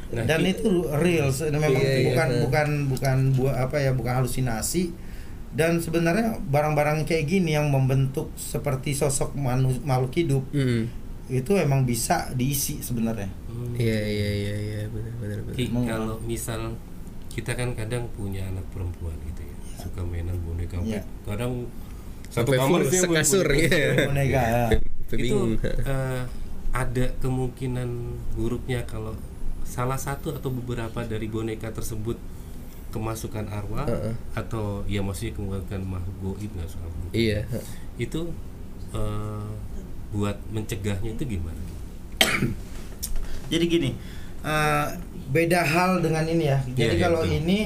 Nah, 0.09 0.25
dan 0.25 0.41
itu 0.43 0.65
real 0.91 1.29
memang 1.29 1.77
Iya, 1.77 1.93
iya. 1.93 2.05
bukan 2.09 2.29
bukan 2.41 2.67
bukan 2.89 3.17
buah 3.37 3.55
apa 3.61 3.77
ya 3.77 3.93
bukan 3.93 4.13
halusinasi 4.15 4.89
dan 5.51 5.77
sebenarnya 5.77 6.41
barang-barang 6.43 7.05
kayak 7.05 7.25
gini 7.27 7.53
yang 7.53 7.69
membentuk 7.69 8.33
seperti 8.33 8.93
sosok 8.93 9.33
manu- 9.33 9.81
makhluk 9.83 10.13
hidup 10.15 10.43
Mm. 10.49 10.89
itu 11.29 11.51
emang 11.53 11.85
bisa 11.85 12.33
diisi 12.33 12.81
sebenarnya 12.81 13.29
Hmm. 13.45 13.75
Iya 13.75 13.99
iya 13.99 14.29
iya 14.31 14.55
iya 14.57 14.81
benar 14.87 15.13
benar 15.19 15.37
kalau 15.85 16.15
misal 16.23 16.73
kita 17.27 17.53
kan 17.53 17.75
kadang 17.75 18.07
punya 18.09 18.41
anak 18.43 18.63
perempuan 18.69 19.13
gitu 19.23 19.38
suka 19.79 20.01
mainan 20.03 20.35
boneka. 20.43 20.77
Iya. 20.83 21.01
Kadang 21.23 21.65
satu 22.27 22.51
Sampai 22.51 22.57
kamar 22.59 22.81
full 22.81 22.91
sih 22.91 22.99
sekasur 23.01 23.45
boneka. 23.47 23.71
ya. 23.73 23.89
boneka 24.05 24.41
ya. 24.43 24.63
Itu 25.09 25.37
eh, 25.63 26.21
ada 26.69 27.05
kemungkinan 27.17 27.89
buruknya 28.35 28.85
kalau 28.85 29.17
salah 29.65 29.97
satu 29.97 30.33
atau 30.33 30.49
beberapa 30.49 31.01
dari 31.01 31.25
boneka 31.25 31.69
tersebut 31.69 32.17
kemasukan 32.89 33.45
arwah 33.47 33.85
Heeh. 33.85 34.13
atau 34.33 34.81
ya 34.85 35.01
maksudnya 35.01 35.33
kemasukan 35.33 35.81
makhluk 35.81 36.17
goib 36.21 36.51
nggak 36.53 36.69
soal. 36.69 36.89
Iya. 37.13 37.45
itu 37.97 38.33
eh, 38.91 39.45
buat 40.09 40.37
mencegahnya 40.49 41.13
itu 41.13 41.37
gimana? 41.37 41.61
jadi 43.49 43.65
gini 43.65 43.89
eh, 44.41 44.87
beda 45.29 45.61
hal 45.61 46.01
dengan 46.01 46.25
ini 46.25 46.43
ya 46.49 46.57
jadi 46.73 46.77
Iya, 46.77 46.97
iya, 46.97 47.03
kalau 47.05 47.21
betul. 47.21 47.37
ini 47.37 47.59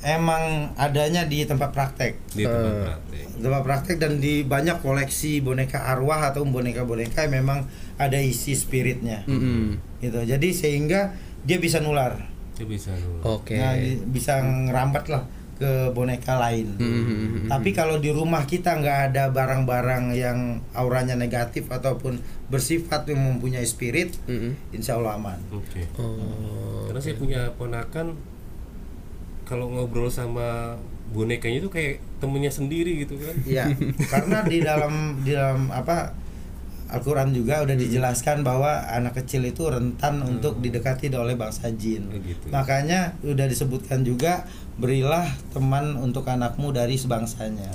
emang 0.00 0.44
adanya 0.74 1.24
di 1.24 1.42
tempat 1.42 1.70
praktek 1.70 2.12
di 2.30 2.42
tempat 2.42 2.70
Eh. 2.70 2.84
praktek? 2.84 3.24
tempat 3.36 3.62
praktek 3.62 3.96
dan 3.96 4.12
di 4.16 4.42
banyak 4.42 4.78
koleksi 4.78 5.38
boneka 5.38 5.82
arwah 5.84 6.28
atau 6.28 6.42
boneka-boneka 6.44 7.24
yang 7.24 7.34
memang 7.36 7.58
ada 7.96 8.16
isi 8.16 8.52
spiritnya 8.52 9.22
Mm-mm. 9.24 9.78
gitu 9.98 10.22
jadi 10.22 10.48
sehingga 10.48 11.14
dia 11.40 11.56
bisa 11.56 11.78
nular 11.78 12.18
Itu 12.52 12.66
bisa 12.66 12.90
lu. 12.92 13.22
Oke. 13.22 13.54
Nah, 13.54 13.70
di- 13.72 14.02
bisa 14.04 14.38
ngerambat 14.38 15.06
lah 15.06 15.22
ke 15.54 15.70
boneka 15.88 16.34
lain 16.36 16.74
Mm-mm. 16.74 17.46
tapi 17.46 17.70
kalau 17.70 17.98
di 17.98 18.10
rumah 18.10 18.42
kita 18.44 18.74
nggak 18.74 18.98
ada 19.10 19.26
barang-barang 19.28 20.10
yang 20.12 20.38
auranya 20.72 21.14
negatif 21.14 21.66
ataupun 21.66 22.18
bersifat 22.46 23.06
yang 23.06 23.18
mempunyai 23.24 23.62
spirit 23.62 24.14
Mm-mm. 24.24 24.54
insya 24.70 24.94
Allah 24.94 25.14
aman 25.14 25.38
Oke. 25.50 25.82
Oh. 25.96 26.86
Karena 26.86 27.00
saya 27.00 27.14
punya 27.14 27.40
ponakan 27.52 28.14
kalau 29.48 29.72
ngobrol 29.72 30.12
sama 30.12 30.76
bonekanya 31.08 31.64
itu 31.64 31.72
kayak 31.72 32.04
temennya 32.20 32.52
sendiri 32.52 33.00
gitu 33.08 33.16
kan. 33.16 33.34
Iya, 33.48 33.64
karena 34.12 34.44
di 34.44 34.58
dalam 34.60 35.24
di 35.24 35.32
dalam 35.32 35.72
apa 35.72 36.12
Al-Quran 36.88 37.36
juga 37.36 37.60
udah 37.64 37.76
dijelaskan 37.76 38.40
bahwa 38.40 38.80
anak 38.88 39.20
kecil 39.20 39.44
itu 39.44 39.68
rentan 39.68 40.24
untuk 40.24 40.56
didekati 40.60 41.12
oleh 41.12 41.36
bangsa 41.36 41.68
jin. 41.76 42.08
Oh, 42.08 42.16
gitu. 42.16 42.48
Makanya 42.48 43.12
udah 43.20 43.44
disebutkan 43.44 44.08
juga 44.08 44.48
berilah 44.80 45.28
teman 45.52 46.00
untuk 46.00 46.24
anakmu 46.24 46.72
dari 46.72 46.96
sebangsanya. 46.96 47.68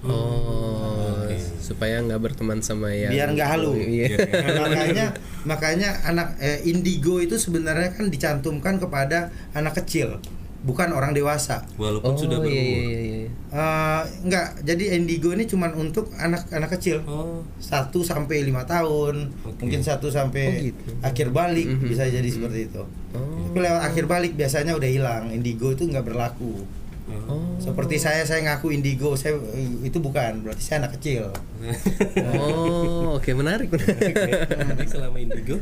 Oh, 0.00 1.28
Oke. 1.28 1.36
supaya 1.60 2.00
nggak 2.00 2.20
berteman 2.24 2.64
sama 2.64 2.88
yang 2.88 3.12
Biar 3.12 3.28
nggak 3.36 3.48
halu. 3.52 3.76
Iya. 3.76 4.16
makanya 4.64 5.06
makanya 5.44 5.90
anak 6.08 6.40
eh, 6.40 6.64
indigo 6.64 7.20
itu 7.20 7.36
sebenarnya 7.36 7.92
kan 7.92 8.08
dicantumkan 8.08 8.80
kepada 8.80 9.28
anak 9.52 9.82
kecil, 9.84 10.16
bukan 10.60 10.92
orang 10.92 11.10
dewasa. 11.10 11.64
Walaupun 11.74 12.12
Oh 12.12 12.18
sudah 12.18 12.38
iya 12.40 12.44
berumur. 12.44 12.52
iya 12.52 12.82
iya. 12.84 12.98
iya. 13.00 13.28
Eh, 13.50 14.02
enggak, 14.22 14.46
jadi 14.62 14.84
indigo 14.94 15.32
ini 15.32 15.44
cuman 15.44 15.72
untuk 15.74 16.12
anak-anak 16.14 16.70
kecil. 16.76 17.02
Oh, 17.04 17.42
1 17.58 17.90
sampai 18.00 18.44
lima 18.44 18.62
tahun, 18.62 19.32
Oke. 19.42 19.66
mungkin 19.66 19.80
1 19.80 20.06
sampai 20.06 20.44
Oh, 20.46 20.64
gitu. 20.70 20.90
akhir 21.00 21.26
balik 21.30 21.66
Mhm. 21.66 21.88
bisa 21.88 22.04
jadi 22.04 22.28
seperti 22.28 22.68
itu. 22.68 22.82
Oh. 23.10 23.50
Tapi 23.50 23.58
lewat 23.58 23.82
akhir 23.82 24.04
balik 24.06 24.32
biasanya 24.34 24.76
udah 24.76 24.86
hilang, 24.86 25.24
indigo 25.30 25.72
itu 25.72 25.82
nggak 25.82 26.04
berlaku. 26.04 26.62
Oh. 27.26 27.58
Seperti 27.58 27.98
saya 27.98 28.22
saya 28.22 28.46
ngaku 28.46 28.70
indigo, 28.70 29.18
saya 29.18 29.34
itu 29.82 29.98
bukan, 29.98 30.46
berarti 30.46 30.62
saya 30.62 30.86
anak 30.86 30.94
kecil. 30.94 31.34
Oh, 32.38 33.18
oke 33.18 33.30
menarik 33.32 33.66
menarik. 33.66 34.14
Jadi 34.46 34.86
selama 34.86 35.18
indigo 35.18 35.58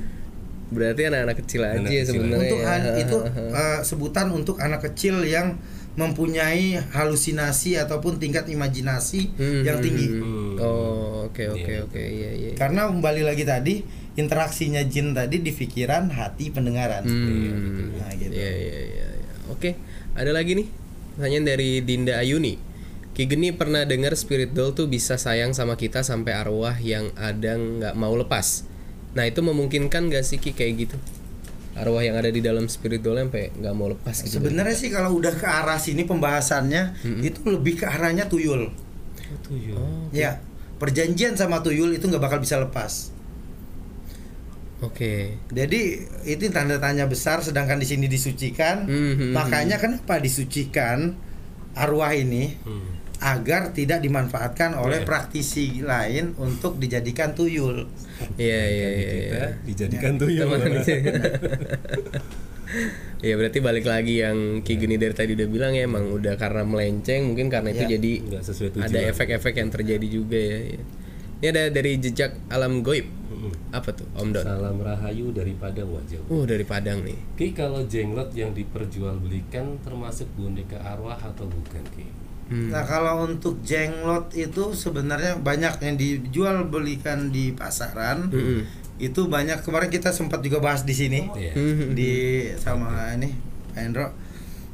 Berarti 0.68 1.02
anak-anak 1.04 1.36
kecil 1.38 1.60
aja 1.62 1.78
Anak 1.78 1.90
sebenarnya. 2.04 2.38
Untuk 2.38 2.58
ya. 2.58 2.68
an- 2.70 2.96
itu 2.98 3.18
eh, 3.58 3.78
sebutan 3.82 4.26
untuk 4.30 4.56
anak 4.58 4.80
kecil 4.84 5.22
yang 5.22 5.56
mempunyai 5.94 6.78
halusinasi 6.88 7.74
ataupun 7.76 8.16
tingkat 8.16 8.46
imajinasi 8.46 9.34
Hmm, 9.34 9.62
yang 9.66 9.78
tinggi. 9.78 10.06
Hmm. 10.06 10.54
Oh, 10.56 11.26
oke 11.26 11.42
oke 11.48 11.58
Iya. 11.68 11.82
oke 11.82 11.98
iya 12.00 12.30
iya. 12.32 12.50
Karena 12.54 12.86
kembali 12.86 13.22
lagi 13.22 13.42
tadi 13.42 13.82
interaksinya 14.14 14.78
jin 14.84 15.10
tadi 15.10 15.38
di 15.38 15.50
pikiran, 15.50 16.06
hati, 16.08 16.50
pendengaran. 16.50 17.02
Hmm. 17.02 17.98
Nah, 17.98 18.14
gitu. 18.14 18.30
Iya 18.30 18.50
iya 18.52 18.78
iya. 18.84 19.06
iya. 19.10 19.34
Oke, 19.48 19.74
ada 20.14 20.30
lagi 20.30 20.54
nih. 20.54 20.68
Pertanyaan 21.14 21.46
dari 21.48 21.82
Dinda 21.82 22.14
Ayuni. 22.16 22.54
Ki 23.10 23.26
Geni 23.26 23.50
pernah 23.50 23.82
dengar 23.82 24.14
spirit 24.14 24.54
doll 24.54 24.70
tuh 24.70 24.86
bisa 24.86 25.18
sayang 25.18 25.50
sama 25.50 25.74
kita 25.74 26.06
sampai 26.06 26.30
arwah 26.30 26.78
yang 26.78 27.10
ada 27.18 27.58
nggak 27.58 27.94
mau 27.94 28.14
lepas. 28.14 28.62
Nah 29.18 29.26
itu 29.26 29.42
memungkinkan 29.42 30.06
gak 30.08 30.22
sih 30.22 30.38
Ki 30.38 30.54
kayak 30.54 30.72
gitu? 30.78 30.96
Arwah 31.74 32.02
yang 32.02 32.14
ada 32.14 32.30
di 32.30 32.38
dalam 32.38 32.66
spirit 32.66 33.02
doll 33.02 33.18
sampai 33.18 33.50
nggak 33.50 33.74
mau 33.74 33.86
lepas 33.86 34.22
gitu. 34.22 34.38
Sebenarnya 34.38 34.74
sih 34.74 34.90
kalau 34.90 35.14
udah 35.14 35.30
ke 35.30 35.46
arah 35.46 35.78
sini 35.78 36.02
pembahasannya 36.02 37.02
itu 37.22 37.38
lebih 37.46 37.78
ke 37.78 37.86
arahnya 37.86 38.26
tuyul. 38.26 38.70
ya. 39.46 39.74
Oh, 39.78 40.06
Ya, 40.10 40.30
perjanjian 40.78 41.34
sama 41.34 41.62
tuyul 41.62 41.94
itu 41.94 42.06
nggak 42.06 42.18
bakal 42.18 42.42
bisa 42.42 42.58
lepas. 42.58 43.14
Oke. 44.78 45.38
Jadi 45.50 45.80
itu 46.22 46.42
tanda 46.50 46.78
tanya 46.78 47.06
besar 47.06 47.42
sedangkan 47.42 47.78
di 47.78 47.86
sini 47.86 48.06
disucikan. 48.06 48.86
Mhm. 48.86 49.34
Makanya 49.34 49.78
kenapa 49.78 50.18
disucikan 50.18 51.14
arwah 51.74 52.10
ini 52.10 52.58
Hmm. 52.62 52.97
Agar 53.18 53.74
tidak 53.74 53.98
dimanfaatkan 53.98 54.78
oleh 54.78 55.02
Iya. 55.02 55.06
praktisi 55.06 55.82
lain 55.82 56.38
untuk 56.38 56.78
dijadikan 56.78 57.34
tuyul. 57.34 57.90
Iya 58.38 58.62
iya 58.64 58.88
iya. 58.88 59.08
kita 59.10 59.34
iya. 59.34 59.48
dijadikan 59.66 60.12
tuh 60.16 60.28
ya. 60.30 60.42
Teman- 60.46 60.72
Ya 63.18 63.34
berarti 63.34 63.58
balik 63.58 63.88
lagi 63.88 64.20
yang 64.20 64.60
Ki 64.62 64.76
Geni 64.78 64.94
dari 64.94 65.10
tadi 65.10 65.32
udah 65.34 65.48
bilang 65.48 65.72
ya 65.74 65.88
emang 65.88 66.12
udah 66.12 66.36
karena 66.38 66.62
melenceng 66.62 67.32
mungkin 67.32 67.48
karena 67.50 67.72
itu 67.72 67.88
Ya. 67.88 67.98
jadi 67.98 68.12
sesuai 68.44 68.70
tujuan. 68.78 68.86
ada 68.86 69.00
efek-efek 69.10 69.54
yang 69.56 69.70
terjadi 69.72 70.06
juga 70.06 70.38
ya. 70.38 70.58
ya. 70.76 70.82
Ini 71.38 71.46
ada 71.48 71.62
dari 71.70 71.92
jejak 71.98 72.34
alam 72.46 72.82
goib. 72.82 73.06
Apa 73.70 73.94
tuh 73.94 74.04
Om 74.14 74.34
Don? 74.34 74.42
Salam 74.42 74.78
rahayu 74.82 75.30
dari 75.30 75.54
Padang 75.54 75.94
Wajah. 75.94 76.26
Uh 76.26 76.44
dari 76.44 76.62
Padang 76.62 77.02
nih. 77.02 77.18
Ki 77.34 77.50
kalau 77.50 77.82
jenglot 77.86 78.34
yang 78.34 78.50
diperjualbelikan 78.52 79.80
termasuk 79.80 80.28
boneka 80.34 80.76
arwah 80.78 81.16
atau 81.16 81.46
bukan 81.46 81.82
Ki? 81.94 82.06
Hmm. 82.48 82.72
Nah 82.72 82.82
kalau 82.82 83.24
untuk 83.24 83.60
jenglot 83.60 84.32
itu 84.32 84.72
sebenarnya 84.72 85.36
banyak 85.36 85.74
yang 85.78 85.94
dijual 85.94 86.64
belikan 86.64 87.28
di 87.28 87.52
pasaran. 87.52 88.28
Mm-mm. 88.28 88.64
Itu 88.96 89.28
banyak 89.28 89.62
kemarin 89.62 89.88
kita 89.88 90.10
sempat 90.10 90.40
juga 90.40 90.58
bahas 90.58 90.82
di 90.82 90.90
sini 90.90 91.28
Iya. 91.30 91.52
Hmm. 91.54 91.94
di 91.94 92.10
sama 92.56 93.14
ini 93.14 93.30
Pak 93.70 93.78
Hendro 93.78 94.08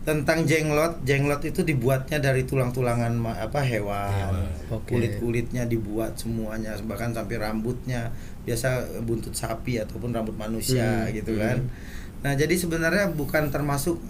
tentang 0.00 0.44
jenglot. 0.44 1.02
Jenglot 1.02 1.42
itu 1.42 1.60
dibuatnya 1.60 2.16
dari 2.18 2.44
tulang-tulangan 2.44 3.10
apa 3.26 3.60
hewan. 3.60 4.32
Oke. 4.70 4.96
Kulit-kulitnya 4.96 5.64
dibuat 5.64 6.16
semuanya 6.16 6.72
bahkan 6.84 7.10
sampai 7.10 7.36
rambutnya 7.36 8.14
biasa 8.44 9.00
buntut 9.02 9.32
sapi 9.32 9.76
ataupun 9.76 10.12
rambut 10.12 10.36
manusia 10.36 11.04
Hmm. 11.04 11.12
gitu 11.12 11.36
kan. 11.36 11.58
Nah, 12.20 12.32
jadi 12.32 12.56
sebenarnya 12.56 13.12
bukan 13.12 13.52
termasuk 13.52 14.00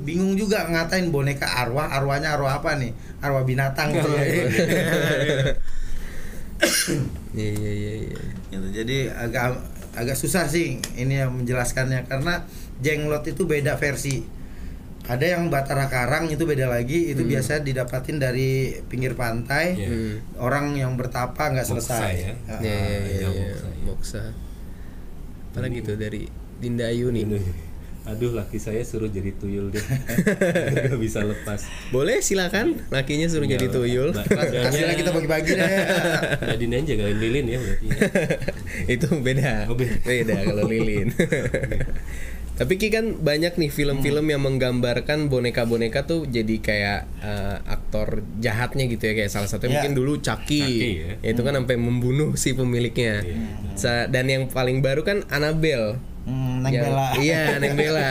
bingung 0.00 0.38
juga 0.38 0.62
ngatain 0.70 1.10
boneka 1.10 1.42
arwah 1.44 1.90
arwahnya 1.90 2.38
arwah 2.38 2.62
apa 2.62 2.78
nih 2.78 2.94
arwah 3.18 3.42
binatang 3.42 3.90
gitu 3.90 4.08
ya 4.14 4.24
Iya 7.30 7.50
iya 7.56 7.72
iya 7.72 7.92
iya. 8.04 8.20
Gitu, 8.52 8.66
jadi 8.74 8.96
agak 9.16 9.64
agak 9.96 10.16
susah 10.18 10.44
sih 10.44 10.76
ini 10.98 11.18
yang 11.18 11.32
menjelaskannya 11.32 12.04
karena 12.04 12.44
jenglot 12.84 13.24
itu 13.26 13.48
beda 13.48 13.80
versi 13.80 14.22
ada 15.08 15.24
yang 15.26 15.48
batara 15.50 15.88
karang 15.90 16.28
itu 16.30 16.44
beda 16.46 16.70
lagi 16.70 17.10
itu 17.10 17.24
biasa 17.26 17.64
didapatin 17.64 18.20
dari 18.20 18.76
pinggir 18.86 19.16
pantai 19.16 19.74
Iya. 19.74 19.88
Hmm. 19.88 20.14
orang 20.38 20.66
yang 20.76 20.94
bertapa 20.94 21.50
nggak 21.50 21.66
Moksa 21.66 21.80
selesai 21.80 22.12
ya? 22.14 22.34
Iya 22.60 22.76
iya 22.76 22.76
iya. 22.76 23.00
iya, 23.08 23.28
iya. 23.32 23.48
Moksa, 23.50 23.66
ya. 23.66 23.82
Moksa. 23.88 24.22
Apalagi 25.50 25.78
tuh 25.82 25.96
dari 25.98 26.28
Dinda 26.60 26.86
Ayu 26.92 27.08
nih. 27.10 27.24
Aduh 28.10 28.32
laki 28.32 28.58
saya 28.58 28.82
suruh 28.82 29.06
jadi 29.06 29.30
tuyul 29.32 29.70
deh 29.70 29.80
Gak 30.90 30.98
bisa 30.98 31.22
lepas 31.22 31.62
Boleh 31.88 32.18
silakan 32.18 32.82
lakinya 32.88 33.24
suruh 33.24 33.46
jadi 33.46 33.62
Nggak, 33.62 33.76
tuyul. 33.76 34.10
Hasilnya 34.12 34.94
kita 34.94 35.10
bagi-bagi 35.10 35.52
deh 35.52 35.70
Nadine 36.42 36.74
aja 36.76 36.92
kalian 36.96 37.18
lilin 37.18 37.46
ya 37.46 37.58
berarti 37.58 37.86
itu 38.94 39.06
beda. 39.16 39.52
Oh, 39.66 39.74
beda. 39.74 39.96
beda 40.00 40.34
kalau 40.42 40.64
lilin. 40.66 41.08
Tapi 42.50 42.76
Ki 42.76 42.92
kan 42.92 43.16
banyak 43.16 43.56
nih 43.56 43.70
film-film 43.70 44.26
yang 44.26 44.44
menggambarkan 44.44 45.32
boneka-boneka 45.32 46.04
tuh 46.04 46.28
jadi 46.28 46.60
kayak 46.60 47.00
eh, 47.18 47.56
aktor 47.64 48.20
jahatnya 48.36 48.84
gitu 48.84 49.00
ya 49.02 49.16
kayak 49.16 49.32
salah 49.32 49.48
satunya 49.48 49.70
Ya. 49.70 49.76
mungkin 49.80 49.96
dulu 49.96 50.20
Chucky. 50.20 50.60
Chucky, 50.60 50.90
ya. 51.00 51.32
Itu 51.32 51.40
kan 51.40 51.56
sampai 51.56 51.76
membunuh 51.76 52.34
si 52.34 52.52
pemiliknya. 52.52 53.24
Sa- 53.74 54.04
Dan 54.06 54.28
yang 54.28 54.42
paling 54.46 54.82
baru 54.82 55.00
kan 55.00 55.24
Annabelle. 55.28 55.96
Hmm, 56.22 56.54
Neng 56.60 56.72
Yang- 56.72 56.84
Bella 56.86 57.06
Iya, 57.16 57.42
Neng 57.56 57.74
Bella. 57.80 58.10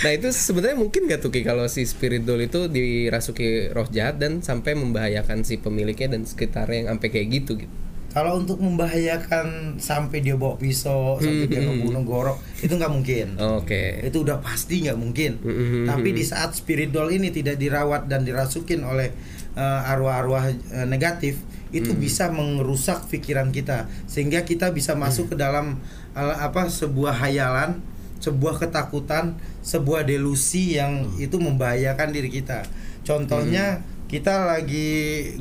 nah, 0.00 0.10
itu 0.10 0.28
sebenarnya 0.28 0.76
mungkin 0.76 1.06
gak 1.06 1.20
tuh 1.20 1.30
Ki 1.30 1.40
kalau 1.40 1.66
si 1.66 1.82
spirit 1.82 2.22
doll 2.22 2.40
itu 2.40 2.66
dirasuki 2.66 3.70
roh 3.70 3.86
jahat 3.86 4.16
dan 4.16 4.40
sampai 4.40 4.74
membahayakan 4.74 5.42
si 5.42 5.56
pemiliknya 5.56 6.12
dan 6.12 6.22
sekitarnya 6.22 6.76
yang 6.80 6.88
sampai 6.92 7.08
kayak 7.08 7.28
gitu 7.32 7.52
gitu. 7.58 7.72
kalau 8.10 8.38
untuk 8.38 8.58
membahayakan 8.58 9.46
sampai 9.76 10.20
dia 10.20 10.34
bawa 10.34 10.54
pisau 10.54 11.18
sampai 11.18 11.46
dia 11.46 11.60
ngebunuh 11.60 12.02
gorok 12.02 12.38
itu 12.58 12.70
nggak 12.70 12.92
mungkin 12.92 13.26
Oke. 13.58 14.02
itu 14.02 14.18
udah 14.20 14.38
pasti 14.38 14.82
nggak 14.82 14.94
mungkin 14.94 15.38
Mm-mm. 15.40 15.84
tapi 15.84 16.10
di 16.10 16.22
saat 16.22 16.54
spirit 16.54 16.90
doll 16.90 17.10
ini 17.10 17.28
tidak 17.28 17.56
dirawat 17.56 18.06
dan 18.06 18.22
dirasukin 18.22 18.82
oleh 18.82 19.10
eh, 19.52 19.90
arwah-arwah 19.90 20.44
eh, 20.46 20.86
negatif 20.86 21.42
itu 21.70 21.90
bisa 21.90 22.30
merusak 22.30 23.10
pikiran 23.10 23.50
kita 23.50 23.90
sehingga 24.06 24.46
kita 24.46 24.70
bisa 24.70 24.94
masuk 24.94 25.34
ke 25.34 25.36
dalam 25.36 25.82
apa 26.14 26.70
sebuah 26.70 27.14
hayalan 27.18 27.82
sebuah 28.22 28.56
ketakutan 28.56 29.36
sebuah 29.60 30.06
delusi 30.08 30.80
yang 30.80 31.12
itu 31.20 31.36
membahayakan 31.36 32.08
diri 32.08 32.32
kita. 32.32 32.64
Contohnya 33.04 33.84
kita 34.08 34.48
lagi 34.48 34.88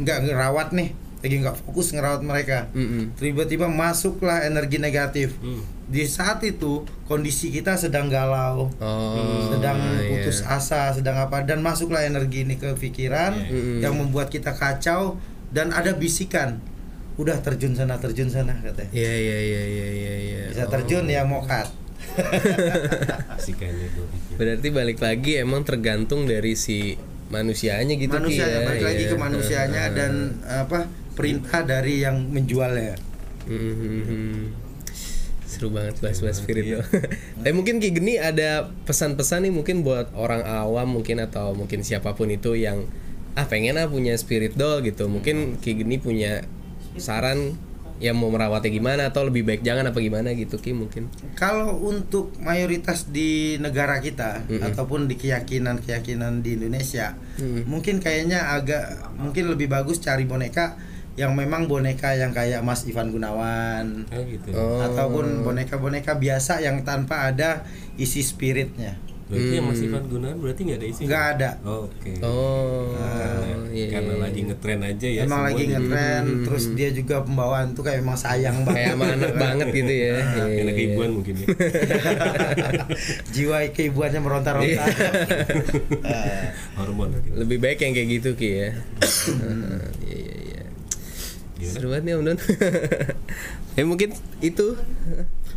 nggak 0.02 0.28
ngerawat 0.28 0.76
nih 0.76 0.92
lagi 1.24 1.36
nggak 1.40 1.56
fokus 1.64 1.96
ngerawat 1.96 2.20
mereka. 2.20 2.68
Mm-mm. 2.76 3.16
tiba-tiba 3.16 3.72
masuklah 3.72 4.44
energi 4.44 4.76
negatif. 4.76 5.40
Di 5.88 6.04
saat 6.04 6.44
itu 6.44 6.84
kondisi 7.08 7.48
kita 7.48 7.80
sedang 7.80 8.12
galau 8.12 8.68
Oh, 8.84 9.48
sedang 9.48 9.80
iya. 9.80 10.10
putus 10.12 10.44
asa 10.44 10.92
sedang 10.92 11.16
apa 11.16 11.48
dan 11.48 11.64
masuklah 11.64 12.04
energi 12.04 12.44
ini 12.44 12.60
ke 12.60 12.76
pikiran 12.76 13.32
Mm-mm. 13.40 13.80
yang 13.80 13.96
membuat 13.96 14.28
kita 14.28 14.52
kacau 14.52 15.16
dan 15.56 15.72
ada 15.72 15.96
bisikan 15.96 16.60
udah 17.16 17.38
terjun 17.40 17.74
sana 17.74 17.96
terjun 17.96 18.28
sana 18.28 18.54
katanya 18.56 18.90
Iya 18.90 19.14
iya 19.14 19.38
iya 19.40 19.62
iya 19.64 19.88
iya. 19.88 20.14
iya. 20.20 20.42
bisa 20.50 20.66
Oh. 20.66 20.72
terjun 20.72 21.06
ya 21.06 21.22
mokat 21.24 21.68
Asikannya 23.34 23.88
gue 23.90 24.06
pikir 24.08 24.36
Berarti 24.36 24.68
balik 24.70 25.00
lagi 25.00 25.32
emang 25.36 25.62
tergantung 25.62 26.26
dari 26.26 26.54
si 26.54 26.98
manusianya 27.30 27.94
gitu 27.96 28.12
Ki, 28.12 28.20
manusianya 28.20 28.60
ya. 28.60 28.68
balik 28.68 28.84
lagi 28.84 29.04
Iya. 29.04 29.10
ke 29.10 29.18
manusianya 29.18 29.84
dan 29.92 30.14
apa 30.44 30.80
perintah 31.14 31.62
dari 31.62 32.02
yang 32.02 32.28
menjualnya 32.28 32.98
Mhm. 33.44 34.56
Seru 35.46 35.70
banget 35.70 36.00
bahas-bahas 36.00 36.40
spirit 36.40 36.66
doll. 36.66 36.86
Tapi 37.38 37.52
mungkin 37.52 37.78
Ki 37.78 37.92
Geni 37.92 38.16
ada 38.16 38.72
pesan-pesan 38.84 39.44
nih 39.44 39.54
mungkin 39.54 39.84
buat 39.84 40.10
orang 40.14 40.42
awam 40.42 40.98
mungkin 40.98 41.20
atau 41.20 41.52
mungkin 41.52 41.84
siapa 41.84 42.16
pun 42.16 42.26
itu 42.28 42.56
yang 42.56 42.88
ah 43.34 43.44
pengen 43.44 43.76
ah 43.76 43.86
punya 43.86 44.16
spirit 44.16 44.56
doll 44.56 44.82
gitu. 44.82 45.06
Mungkin 45.06 45.60
Ki 45.60 45.76
Geni 45.76 46.00
punya 46.00 46.42
saran 46.96 47.56
yang 47.98 48.14
mau 48.14 48.28
merawatnya 48.28 48.68
gimana 48.70 49.08
atau 49.08 49.24
lebih 49.24 49.44
baik 49.44 49.62
jangan 49.62 49.88
apa 49.88 49.98
gimana 49.98 50.34
gitu 50.34 50.58
Ki 50.58 50.74
mungkin. 50.74 51.08
Kalau 51.34 51.78
untuk 51.80 52.36
mayoritas 52.38 53.08
di 53.08 53.56
negara 53.58 53.98
kita 53.98 54.44
ataupun 54.62 55.06
di 55.06 55.16
keyakinan-keyakinan 55.16 56.42
di 56.42 56.58
Indonesia, 56.58 57.16
Mm. 57.34 57.64
mungkin 57.66 57.96
kayaknya 57.98 58.52
agak 58.52 58.84
mungkin 59.16 59.48
lebih 59.48 59.66
bagus 59.66 59.98
cari 59.98 60.22
boneka 60.24 60.76
yang 61.14 61.32
memang 61.32 61.66
boneka 61.66 62.12
yang 62.12 62.30
kayak 62.30 62.60
Mas 62.60 62.84
Ivan 62.84 63.10
Gunawan 63.10 64.10
Oh 64.10 64.22
gitu 64.24 64.50
Oh. 64.52 64.82
ataupun 64.82 65.42
boneka-boneka 65.42 66.18
biasa 66.18 66.60
yang 66.60 66.82
tanpa 66.82 67.30
ada 67.30 67.64
isi 67.96 68.20
spiritnya. 68.20 68.98
Berarti 69.34 69.56
yang 69.58 69.66
Mas 69.66 69.82
Ivan 69.82 70.04
Gunawan 70.06 70.38
berarti 70.38 70.62
nggak 70.64 70.78
ada 70.78 70.88
isinya? 70.88 71.08
Nggak 71.10 71.26
ada. 71.34 71.50
Oke 71.66 72.12
Oh. 72.22 72.94
Karena, 72.94 73.48
iya, 73.74 73.88
karena 73.90 74.14
iya, 74.14 74.22
lagi 74.22 74.40
iya. 74.40 74.48
ngetren 74.54 74.82
aja 74.86 75.08
ya 75.10 75.22
emang 75.26 75.42
lagi 75.42 75.64
ngetren, 75.66 76.24
terus 76.46 76.64
dia 76.78 76.90
juga 76.94 77.16
pembawaan 77.26 77.74
tuh 77.74 77.82
kayak 77.82 78.00
emang 78.00 78.14
sayang 78.14 78.62
banget. 78.66 78.78
kayak 78.78 78.94
sama 78.94 79.06
anak 79.10 79.34
banget 79.36 79.68
gitu 79.74 79.94
ya. 79.94 80.14
Iya, 80.14 80.62
Anak 80.62 80.76
iya. 80.78 80.86
ibuan 80.88 81.10
mungkin 81.12 81.34
ya 81.36 81.48
Jiwa 83.34 83.58
keibuannya 83.70 84.20
meronta-ronta. 84.22 84.84
Eh, 86.06 86.44
Hormon 86.78 87.10
mungkin 87.12 87.32
Lebih 87.34 87.58
baik 87.60 87.82
yang 87.82 87.94
kayak 87.94 88.10
gitu 88.14 88.30
Ki 88.38 88.50
ya. 88.54 88.70
Iya 90.04 90.14
iya 90.14 90.64
iya. 91.58 91.70
Seru 91.70 91.90
banget 91.90 92.04
nih 92.06 92.14
Om 92.16 92.24
Don. 92.28 92.38
ya 93.74 93.84
mungkin 93.84 94.10
itu. 94.40 94.78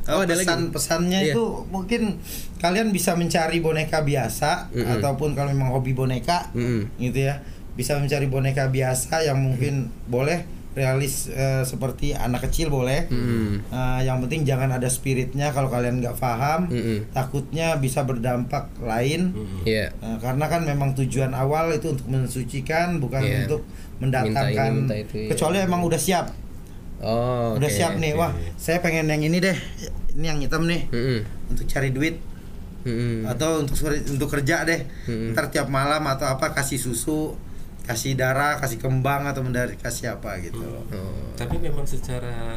Oh, 0.09 0.21
ada 0.21 0.31
lagi. 0.31 0.42
pesan-pesannya 0.42 1.21
Iya. 1.21 1.33
itu 1.33 1.45
mungkin 1.66 2.23
kalian 2.57 2.90
bisa 2.90 3.12
mencari 3.12 3.59
boneka 3.59 4.01
biasa 4.01 4.71
Mm-mm. 4.71 4.95
ataupun 4.95 5.33
kalau 5.33 5.51
memang 5.51 5.71
hobi 5.71 5.92
boneka 5.92 6.51
Mm-mm. 6.53 6.87
gitu 6.97 7.27
ya 7.27 7.42
bisa 7.73 7.95
mencari 7.95 8.27
boneka 8.27 8.69
biasa 8.69 9.21
yang 9.23 9.37
mungkin 9.37 9.75
boleh 10.07 10.47
realis 10.73 11.27
eh, 11.29 11.61
seperti 11.62 12.12
anak 12.12 12.47
kecil 12.47 12.69
boleh 12.69 13.09
Mm-mm. 13.09 13.64
Eh, 13.66 14.01
yang 14.03 14.21
penting 14.21 14.45
jangan 14.45 14.71
ada 14.71 14.87
spiritnya 14.87 15.51
kalau 15.51 15.66
kalian 15.66 15.99
nggak 15.99 16.14
paham 16.14 16.69
Mm-mm. 16.69 17.11
takutnya 17.11 17.75
bisa 17.77 18.03
berdampak 18.03 18.69
lain 18.79 19.35
Iya. 19.63 19.90
Eh, 19.90 20.17
karena 20.19 20.46
kan 20.46 20.63
memang 20.63 20.94
tujuan 20.94 21.33
awal 21.33 21.73
itu 21.73 21.90
untuk 21.90 22.07
mensucikan 22.07 22.96
bukan 22.96 23.21
Iya. 23.21 23.38
untuk 23.44 23.65
mendatangkan 23.96 24.69
ini, 24.69 24.79
minta 24.79 24.94
itu, 24.94 25.15
iya. 25.19 25.29
kecuali 25.31 25.57
emang 25.59 25.81
udah 25.83 25.98
siap 25.98 26.29
Oh. 26.96 27.52
udah 27.52 27.65
oke. 27.65 27.77
siap 27.77 27.96
nih 27.96 28.13
wah 28.13 28.29
saya 28.54 28.81
pengen 28.81 29.04
yang 29.04 29.21
ini 29.23 29.37
deh 29.38 29.52
ini 30.17 30.27
yang 30.27 30.38
hitam 30.38 30.64
nih 30.64 30.88
Mm-mm. 30.88 31.19
untuk 31.48 31.64
cari 31.67 31.90
duit 31.90 32.17
Mm-mm. 32.83 33.27
atau 33.27 33.60
untuk 33.60 33.77
untuk 34.08 34.29
kerja 34.31 34.62
deh 34.62 34.81
Mm-mm. 35.04 35.33
ntar 35.33 35.48
tiap 35.48 35.69
malam 35.69 36.02
atau 36.02 36.27
apa 36.27 36.50
kasih 36.50 36.77
susu 36.77 37.37
kasih 37.83 38.14
darah 38.14 38.56
kasih 38.56 38.77
kembang 38.77 39.25
atau 39.25 39.40
mendari 39.40 39.77
kasih 39.77 40.12
apa 40.12 40.40
gitu 40.40 40.58
loh 40.58 40.83
Oh. 40.88 41.31
Tapi 41.35 41.58
memang 41.58 41.85
secara 41.85 42.56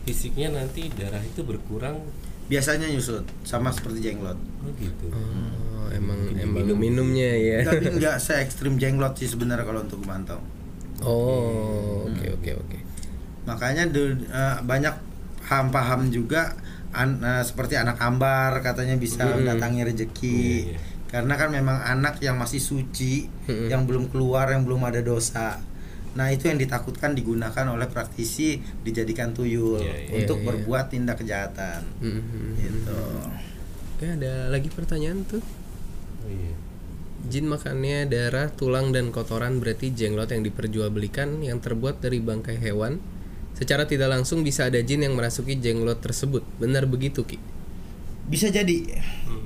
fisiknya 0.00 0.50
nanti 0.50 0.88
darah 0.90 1.20
itu 1.20 1.42
berkurang 1.42 2.00
biasanya 2.46 2.88
nyusut 2.88 3.28
sama 3.42 3.68
seperti 3.68 4.00
jenglot 4.02 4.40
Oh 4.58 4.72
gitu 4.74 5.06
Oh, 5.08 5.86
emang 5.90 6.16
Mungkin 6.18 6.40
emang 6.40 6.64
diminum. 6.64 6.78
minumnya 7.06 7.30
ya. 7.30 7.58
tapi 7.62 7.86
nggak 7.96 8.16
se 8.16 8.34
ekstrim 8.36 8.76
jenglot 8.76 9.14
sih 9.14 9.28
sebenarnya 9.28 9.62
kalau 9.62 9.80
untuk 9.80 10.00
memantau 10.00 10.40
Oh, 10.98 12.02
oke 12.04 12.18
Hmm. 12.18 12.34
oke 12.34 12.50
oke. 12.58 12.78
makanya 13.44 13.86
de- 13.86 14.18
eh, 14.24 14.56
banyak 14.60 14.92
paham-paham 15.40 16.10
juga 16.10 16.52
an- 16.92 17.20
eh, 17.20 17.42
seperti 17.42 17.74
anak 17.74 17.98
ambar 17.98 18.60
katanya 18.60 18.94
bisa 18.94 19.24
mendatangi 19.24 19.80
rezeki. 19.84 20.40
Iya, 20.64 20.74
iya. 20.74 20.78
Karena 21.08 21.34
kan 21.34 21.48
memang 21.48 21.80
anak 21.80 22.20
yang 22.20 22.36
masih 22.36 22.60
suci, 22.60 23.24
yang 23.48 23.88
belum 23.88 24.12
keluar, 24.12 24.52
yang 24.52 24.62
belum 24.62 24.84
ada 24.84 25.00
dosa. 25.00 25.56
Nah, 26.12 26.28
itu 26.28 26.46
yang 26.46 26.56
ditakutkan 26.56 27.12
digunakan 27.12 27.64
oleh 27.64 27.86
praktisi 27.86 28.56
dijadikan 28.82 29.32
tuyul 29.32 29.80
Iya, 29.80 29.94
iya. 30.04 30.12
untuk 30.18 30.36
Iya, 30.36 30.44
iya. 30.44 30.48
berbuat 30.52 30.84
tindak 30.88 31.16
kejahatan. 31.18 31.80
Mhm. 32.00 32.44
Gitu. 32.56 33.00
Oke, 33.96 34.04
ada 34.04 34.48
lagi 34.48 34.68
pertanyaan 34.68 35.24
tuh. 35.24 35.40
Oh, 35.40 36.28
iya. 36.28 36.52
Jin 37.24 37.48
makannya 37.48 38.04
darah, 38.04 38.52
tulang 38.52 38.92
dan 38.92 39.08
kotoran 39.08 39.58
berarti 39.58 39.90
jenglot 39.90 40.28
yang 40.28 40.44
diperjualbelikan 40.44 41.40
yang 41.40 41.58
terbuat 41.58 41.98
dari 41.98 42.20
bangkai 42.20 42.60
hewan. 42.60 43.00
Secara 43.58 43.84
tidak 43.84 44.08
langsung 44.08 44.46
bisa 44.46 44.70
ada 44.70 44.78
jin 44.78 45.02
yang 45.02 45.18
merasuki 45.18 45.58
jenglot 45.58 45.98
tersebut. 45.98 46.46
Benar 46.56 46.86
begitu, 46.86 47.26
Ki? 47.26 47.42
Bisa 48.28 48.48
jadi. 48.48 48.86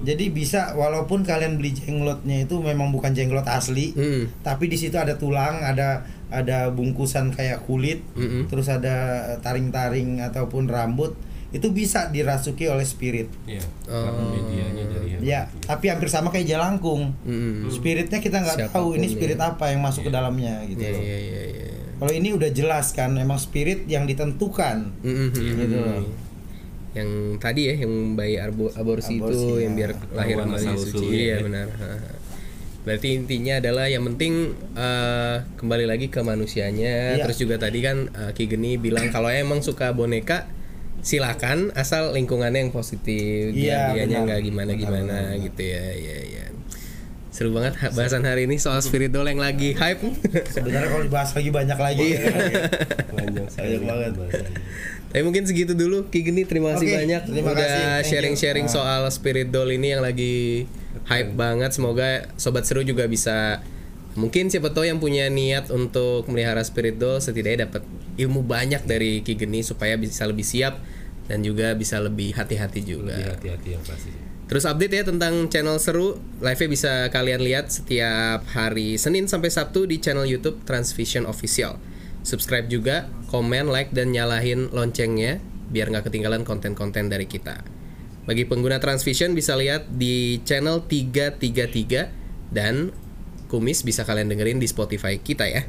Jadi 0.03 0.35
bisa 0.35 0.75
walaupun 0.75 1.23
kalian 1.23 1.55
beli 1.57 1.71
jenglotnya 1.71 2.43
itu 2.43 2.59
memang 2.59 2.91
bukan 2.91 3.15
jenglot 3.15 3.47
asli, 3.47 3.95
Hmm. 3.95 4.27
tapi 4.43 4.67
di 4.67 4.75
situ 4.75 4.99
ada 4.99 5.15
tulang, 5.15 5.63
ada 5.63 6.03
ada 6.33 6.67
bungkusan 6.69 7.31
kayak 7.31 7.63
kulit, 7.69 8.03
Mm-mm. 8.19 8.49
terus 8.51 8.67
ada 8.67 9.23
taring-taring 9.39 10.19
ataupun 10.25 10.65
rambut, 10.67 11.13
itu 11.53 11.69
bisa 11.71 12.09
dirasuki 12.09 12.67
oleh 12.67 12.83
spirit. 12.83 13.29
Iya. 13.45 13.63
Oh. 13.87 14.33
Medianya 14.35 14.85
dari 14.89 15.09
hewan. 15.13 15.23
Ya, 15.23 15.41
tapi 15.63 15.93
hampir 15.93 16.09
sama 16.09 16.33
kayak 16.33 16.49
jelangkung. 16.49 17.13
Mm-mm. 17.23 17.69
Spiritnya 17.69 18.19
kita 18.19 18.43
nggak 18.43 18.73
tahu 18.73 18.97
ini 18.97 19.07
spirit 19.07 19.37
ya. 19.39 19.53
apa 19.55 19.71
yang 19.71 19.85
masuk 19.85 20.09
ke 20.09 20.11
dalamnya 20.11 20.65
gitu. 20.67 20.83
Iya, 20.83 20.91
loh. 20.91 21.03
iya, 21.05 21.19
iya, 21.21 21.43
iya. 21.47 21.62
Kalau 22.03 22.13
ini 22.19 22.35
udah 22.35 22.51
jelas 22.51 22.91
kan, 22.91 23.15
memang 23.15 23.39
spirit 23.39 23.87
yang 23.87 24.11
ditentukan. 24.11 24.91
Mm-mm. 25.07 25.31
Gitu 25.31 25.77
loh. 25.79 26.03
Yang 26.99 27.11
tadi 27.39 27.71
ya, 27.71 27.75
yang 27.79 28.19
bayi 28.19 28.43
arbo- 28.43 28.75
aborsi, 28.75 29.23
itu, 29.23 29.31
Aborsi, 29.31 29.47
ya. 29.55 29.59
yang 29.63 29.73
biar 29.79 29.91
lahir 30.11 30.35
kembali 30.43 30.67
suci. 30.83 31.07
Iya, 31.07 31.23
ya. 31.31 31.37
benar. 31.47 31.67
Berarti 32.83 33.09
intinya 33.15 33.63
adalah 33.63 33.87
yang 33.87 34.03
penting 34.03 34.59
eh, 34.75 35.37
kembali 35.55 35.87
lagi 35.87 36.11
ke 36.11 36.19
manusianya. 36.27 37.15
Iya. 37.15 37.23
Terus 37.31 37.39
juga 37.39 37.63
tadi 37.63 37.79
kan 37.79 38.11
eh, 38.11 38.31
Ki 38.35 38.51
Geni 38.51 38.75
bilang 38.83 39.07
kalau 39.15 39.31
emang 39.31 39.63
suka 39.63 39.95
boneka 39.95 40.51
silakan 41.07 41.71
asal 41.79 42.11
lingkungannya 42.15 42.67
yang 42.67 42.75
positif, 42.75 43.55
Iya, 43.55 43.95
dianya 43.95 44.27
nggak 44.27 44.41
gimana-gimana 44.43 45.39
gitu 45.39 45.63
ya. 45.63 45.87
Iya, 45.95 46.19
iya. 46.27 46.45
Seru 47.33 47.49
banget 47.51 47.73
ha- 47.77 47.89
bahasan 47.91 48.23
hari 48.23 48.45
ini 48.45 48.57
soal 48.57 48.79
spirit 48.79 49.09
doll 49.09 49.25
yang 49.25 49.41
lagi 49.41 49.73
hype. 49.73 50.05
Sebenarnya 50.47 50.87
kalau 50.87 51.03
dibahas 51.03 51.33
lagi 51.33 51.49
banyak 51.49 51.79
lagi. 51.79 52.09
Iya. 52.13 52.29
Banyak 53.11 53.83
banget. 53.83 54.13
Tapi 55.09 55.23
mungkin 55.23 55.45
segitu 55.45 55.73
dulu 55.73 56.09
Ki 56.09 56.21
Geni 56.23 56.45
terima 56.45 56.73
kasih 56.73 56.87
Oke, 56.87 56.97
banyak 56.99 57.23
terima 57.27 57.53
kasih. 57.53 57.65
udah 57.65 58.01
sharing-sharing 58.03 58.67
Ah. 58.67 58.73
soal 58.73 59.03
Spirit 59.09 59.49
Doll 59.49 59.73
ini 59.73 59.93
yang 59.93 60.01
lagi 60.01 60.65
hype 61.07 61.33
banget. 61.33 61.73
Semoga 61.73 62.29
sobat 62.37 62.65
seru 62.65 62.81
juga 62.81 63.05
bisa 63.05 63.61
mungkin 64.13 64.49
siapa 64.49 64.69
tahu 64.69 64.85
yang 64.85 64.97
punya 64.99 65.29
niat 65.29 65.69
untuk 65.69 66.29
melihara 66.29 66.61
Spirit 66.61 66.97
Doll 66.97 67.17
setidaknya 67.19 67.65
dapat 67.67 67.85
ilmu 68.15 68.41
banyak 68.43 68.85
dari 68.85 69.21
Ki 69.21 69.37
Geni 69.37 69.61
supaya 69.61 69.97
bisa 69.97 70.25
lebih 70.25 70.45
siap 70.45 70.81
dan 71.27 71.41
juga 71.41 71.73
bisa 71.73 71.97
lebih 71.97 72.33
hati-hati 72.33 72.81
juga. 72.83 73.13
Lebih 73.13 73.33
hati-hati 73.33 73.69
yang 73.71 73.81
pasti. 73.83 74.13
Terus 74.53 74.69
update 74.69 75.01
ya 75.01 75.05
tentang 75.09 75.49
channel 75.49 75.81
seru. 75.81 76.21
Live-nya 76.45 76.69
bisa 76.69 76.93
kalian 77.09 77.41
lihat 77.41 77.73
setiap 77.73 78.45
hari 78.53 79.01
Senin 79.01 79.25
sampai 79.25 79.49
Sabtu 79.49 79.89
di 79.89 79.97
channel 79.97 80.29
YouTube 80.29 80.61
Transvision 80.69 81.25
Official. 81.25 81.81
Subscribe 82.21 82.69
juga, 82.69 83.09
komen, 83.33 83.73
like, 83.73 83.97
dan 83.97 84.13
nyalahin 84.13 84.69
loncengnya 84.69 85.41
Biar 85.73 85.89
nggak 85.89 86.13
ketinggalan 86.13 86.45
konten-konten 86.45 87.09
dari 87.09 87.25
kita. 87.25 87.65
Bagi 88.29 88.45
pengguna 88.45 88.77
Transvision 88.77 89.33
bisa 89.33 89.57
lihat 89.57 89.89
di 89.89 90.45
channel 90.45 90.85
333 90.85 92.53
Dan 92.53 92.93
Kumis 93.49 93.81
bisa 93.89 94.05
kalian 94.05 94.29
dengerin 94.29 94.61
di 94.61 94.69
Spotify 94.69 95.17
kita 95.17 95.49
ya. 95.49 95.65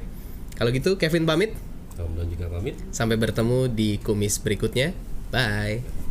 Kalau 0.60 0.76
gitu 0.76 1.00
Kevin 1.00 1.24
pamit. 1.24 1.56
Kamu 1.96 2.20
dan 2.20 2.28
juga 2.28 2.52
pamit. 2.52 2.76
Sampai 2.92 3.16
bertemu 3.16 3.72
di 3.72 3.96
Kumis 4.04 4.44
berikutnya. 4.44 4.92
Bye 5.32 6.03